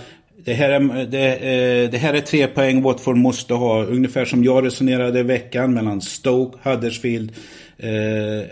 det 0.45 0.55
här, 0.55 0.71
är, 0.71 1.07
det, 1.07 1.35
eh, 1.35 1.91
det, 1.91 1.99
här 1.99 2.15
är 2.15 2.21
tre 2.21 2.47
poäng 2.47 2.83
Watford 2.83 3.17
måste 3.17 3.55
ha. 3.55 3.85
Ungefär 3.85 4.25
som 4.25 4.45
jag 4.45 4.67
resonerade 4.67 5.21
i 5.21 5.23
veckan 5.23 5.75
mellan 5.75 6.01
Stoke, 6.01 6.59
Huddersfield. 6.63 7.33
Eh, 7.79 7.91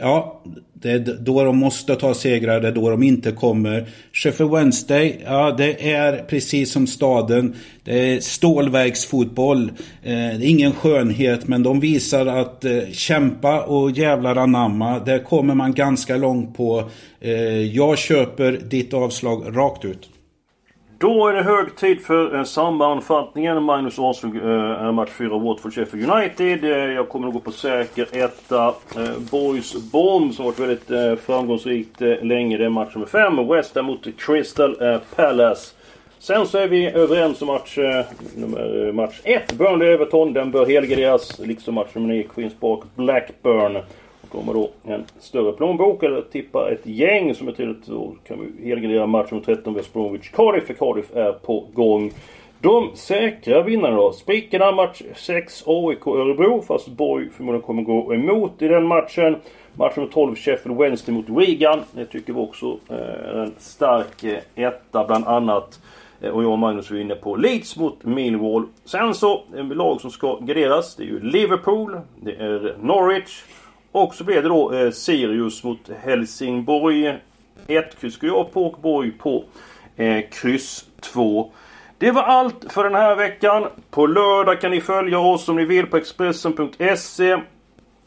ja, 0.00 0.42
det 0.72 0.90
är 0.90 1.18
då 1.20 1.44
de 1.44 1.58
måste 1.58 1.96
ta 1.96 2.14
segrar, 2.14 2.60
det 2.60 2.68
är 2.68 2.72
då 2.72 2.90
de 2.90 3.02
inte 3.02 3.32
kommer. 3.32 3.86
Sheffield 4.12 4.52
Wednesday, 4.52 5.20
ja 5.24 5.54
det 5.58 5.92
är 5.92 6.24
precis 6.28 6.72
som 6.72 6.86
staden. 6.86 7.56
Det 7.84 8.14
är 8.14 8.20
stålverksfotboll. 8.20 9.68
Eh, 10.02 10.12
det 10.12 10.46
är 10.46 10.50
ingen 10.50 10.72
skönhet 10.72 11.48
men 11.48 11.62
de 11.62 11.80
visar 11.80 12.26
att 12.26 12.64
eh, 12.64 12.78
kämpa 12.92 13.62
och 13.62 13.90
jävlar 13.90 14.36
anamma. 14.36 14.98
Där 14.98 15.18
kommer 15.18 15.54
man 15.54 15.72
ganska 15.72 16.16
långt 16.16 16.56
på. 16.56 16.90
Eh, 17.20 17.32
jag 17.60 17.98
köper 17.98 18.52
ditt 18.52 18.94
avslag 18.94 19.56
rakt 19.56 19.84
ut. 19.84 20.08
Då 21.02 21.28
är 21.28 21.32
det 21.32 21.42
hög 21.42 21.76
tid 21.76 22.00
för 22.00 22.34
eh, 22.34 22.44
sammanfattningen. 22.44 23.62
Magnus 23.62 23.98
Åslund 23.98 24.36
eh, 24.36 24.92
match 24.92 25.10
4 25.10 25.28
Watford 25.38 25.74
Sheffield 25.74 26.10
United. 26.10 26.64
Eh, 26.64 26.70
jag 26.70 27.08
kommer 27.08 27.24
nog 27.24 27.34
gå 27.34 27.40
på 27.40 27.52
säker 27.52 28.08
etta. 28.12 28.66
Eh, 28.96 29.18
Boys 29.30 29.74
Bomb 29.92 30.34
som 30.34 30.44
varit 30.44 30.58
väldigt 30.58 30.90
eh, 30.90 31.14
framgångsrikt 31.14 32.02
eh, 32.02 32.22
länge. 32.22 32.58
Det 32.58 32.64
är 32.64 32.68
match 32.68 32.94
nummer 32.94 33.06
5. 33.06 33.48
West 33.48 33.76
Ham 33.76 33.84
mot 33.84 34.06
Crystal 34.18 34.82
eh, 34.82 34.98
Palace. 35.16 35.74
Sen 36.18 36.46
så 36.46 36.58
är 36.58 36.68
vi 36.68 36.86
överens 36.86 37.42
om 37.42 37.48
match 37.48 37.78
eh, 37.78 38.04
nummer, 38.36 38.86
eh, 38.86 38.92
match 38.92 39.20
1. 39.24 39.52
Burnley-Everton. 39.52 40.32
Den 40.32 40.50
bör 40.50 40.66
helgarderas. 40.66 41.38
Liksom 41.38 41.74
match 41.74 41.90
nummer 41.94 42.08
9 42.08 42.22
Queens 42.34 42.54
Park 42.60 42.80
Blackburn. 42.94 43.82
Kommer 44.32 44.54
då 44.54 44.70
en 44.84 45.04
större 45.18 45.52
plånbok 45.52 46.02
eller 46.02 46.22
tippa 46.22 46.70
ett 46.70 46.86
gäng 46.86 47.34
som 47.34 47.48
är 47.48 47.52
tydligt 47.52 47.86
då 47.86 48.14
kan 48.26 48.38
vi 48.40 48.68
helgardera 48.68 49.06
matchen 49.06 49.36
mot 49.36 49.44
13 49.44 49.74
West 49.74 49.92
Bromwich 49.92 50.30
Cardiff 50.30 50.66
för 50.66 50.74
Cardiff 50.74 51.16
är 51.16 51.32
på 51.32 51.66
gång. 51.74 52.12
De 52.60 52.90
säkra 52.94 53.62
vinnarna 53.62 53.96
då. 53.96 54.12
Spikarna 54.12 54.72
match 54.72 55.02
6 55.16 55.62
AIK 55.66 56.06
Örebro 56.06 56.62
fast 56.62 56.88
Borg 56.88 57.30
förmodligen 57.30 57.66
kommer 57.66 57.82
gå 57.82 58.14
emot 58.14 58.62
i 58.62 58.68
den 58.68 58.86
matchen. 58.86 59.36
Match 59.74 59.96
nummer 59.96 60.10
12 60.10 60.36
Sheffield 60.36 60.78
Wednesday 60.78 61.14
mot 61.14 61.28
Wigan. 61.28 61.80
Det 61.92 62.04
tycker 62.04 62.32
vi 62.32 62.40
också 62.40 62.78
eh, 62.88 62.96
är 62.96 63.38
en 63.38 63.52
stark 63.58 64.24
eh, 64.24 64.38
etta 64.54 65.04
bland 65.04 65.26
annat. 65.26 65.80
Eh, 66.20 66.30
och 66.30 66.42
jag 66.42 66.52
och 66.52 66.58
Magnus 66.58 66.90
var 66.90 66.98
inne 66.98 67.14
på 67.14 67.36
Leeds 67.36 67.76
mot 67.76 68.04
Millwall. 68.04 68.66
Sen 68.84 69.14
så, 69.14 69.42
en 69.56 69.68
lag 69.68 70.00
som 70.00 70.10
ska 70.10 70.38
garderas. 70.40 70.96
Det 70.96 71.02
är 71.02 71.06
ju 71.06 71.20
Liverpool. 71.20 72.00
Det 72.20 72.32
är 72.32 72.76
Norwich. 72.80 73.42
Och 73.92 74.14
så 74.14 74.24
blev 74.24 74.42
det 74.42 74.48
då 74.48 74.72
eh, 74.72 74.90
Sirius 74.90 75.64
mot 75.64 75.90
Helsingborg. 76.02 77.18
1, 77.66 78.00
kryss 78.00 78.18
går 78.18 78.30
jag 78.30 78.52
på 78.52 78.66
och 78.66 78.80
Borg 78.80 79.10
på 79.10 79.44
eh, 79.96 80.24
kryss 80.30 80.84
2. 81.00 81.52
Det 81.98 82.10
var 82.10 82.22
allt 82.22 82.72
för 82.72 82.84
den 82.84 82.94
här 82.94 83.16
veckan. 83.16 83.66
På 83.90 84.06
lördag 84.06 84.60
kan 84.60 84.70
ni 84.70 84.80
följa 84.80 85.18
oss 85.18 85.48
om 85.48 85.56
ni 85.56 85.64
vill 85.64 85.86
på 85.86 85.96
Expressen.se. 85.96 87.36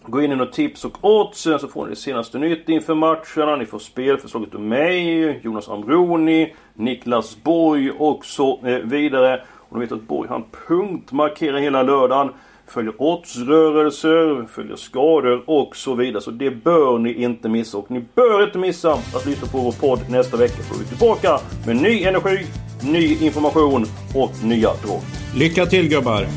Gå 0.05 0.21
in 0.21 0.31
i 0.31 0.35
något 0.35 0.53
tips 0.53 0.85
och 0.85 0.97
odds 1.01 1.41
så 1.41 1.67
får 1.67 1.83
ni 1.83 1.89
det 1.89 1.95
senaste 1.95 2.39
nytt 2.39 2.69
inför 2.69 2.95
matcherna. 2.95 3.55
Ni 3.55 3.65
får 3.65 3.79
spelförslaget 3.79 4.55
av 4.55 4.61
mig, 4.61 5.39
Jonas 5.43 5.69
Amroni, 5.69 6.55
Niklas 6.73 7.43
Borg 7.43 7.91
och 7.91 8.25
så 8.25 8.59
eh, 8.65 8.77
vidare. 8.77 9.41
Och 9.69 9.79
ni 9.79 9.85
vet 9.85 9.91
att 9.91 10.01
Borg 10.01 10.29
han 10.29 10.43
punktmarkerar 10.67 11.57
hela 11.57 11.83
lördagen 11.83 12.33
följer 12.67 13.01
oddsrörelser, 13.01 14.47
följer 14.47 14.75
skador 14.75 15.43
och 15.49 15.75
så 15.75 15.95
vidare. 15.95 16.21
Så 16.21 16.31
det 16.31 16.51
bör 16.51 16.97
ni 16.99 17.13
inte 17.23 17.49
missa. 17.49 17.77
Och 17.77 17.91
ni 17.91 18.05
bör 18.15 18.43
inte 18.43 18.57
missa 18.57 18.93
att 18.93 19.25
lyssna 19.25 19.47
på 19.47 19.57
vår 19.57 19.71
podd 19.71 19.99
nästa 20.09 20.37
vecka. 20.37 20.55
Då 20.69 20.75
är 20.75 20.79
vi 20.79 20.85
tillbaka 20.85 21.39
med 21.67 21.75
ny 21.75 22.03
energi, 22.03 22.45
ny 22.83 23.17
information 23.25 23.85
och 24.15 24.31
nya 24.43 24.69
drag. 24.69 25.01
Lycka 25.35 25.65
till 25.65 25.89
gubbar! 25.89 26.27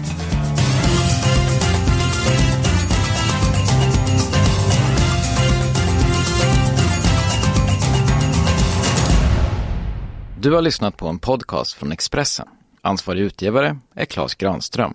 Du 10.40 10.52
har 10.52 10.62
lyssnat 10.62 10.96
på 10.96 11.08
en 11.08 11.18
podcast 11.18 11.72
från 11.72 11.92
Expressen. 11.92 12.48
Ansvarig 12.82 13.20
utgivare 13.20 13.78
är 13.94 14.04
Klas 14.04 14.34
Granström. 14.34 14.94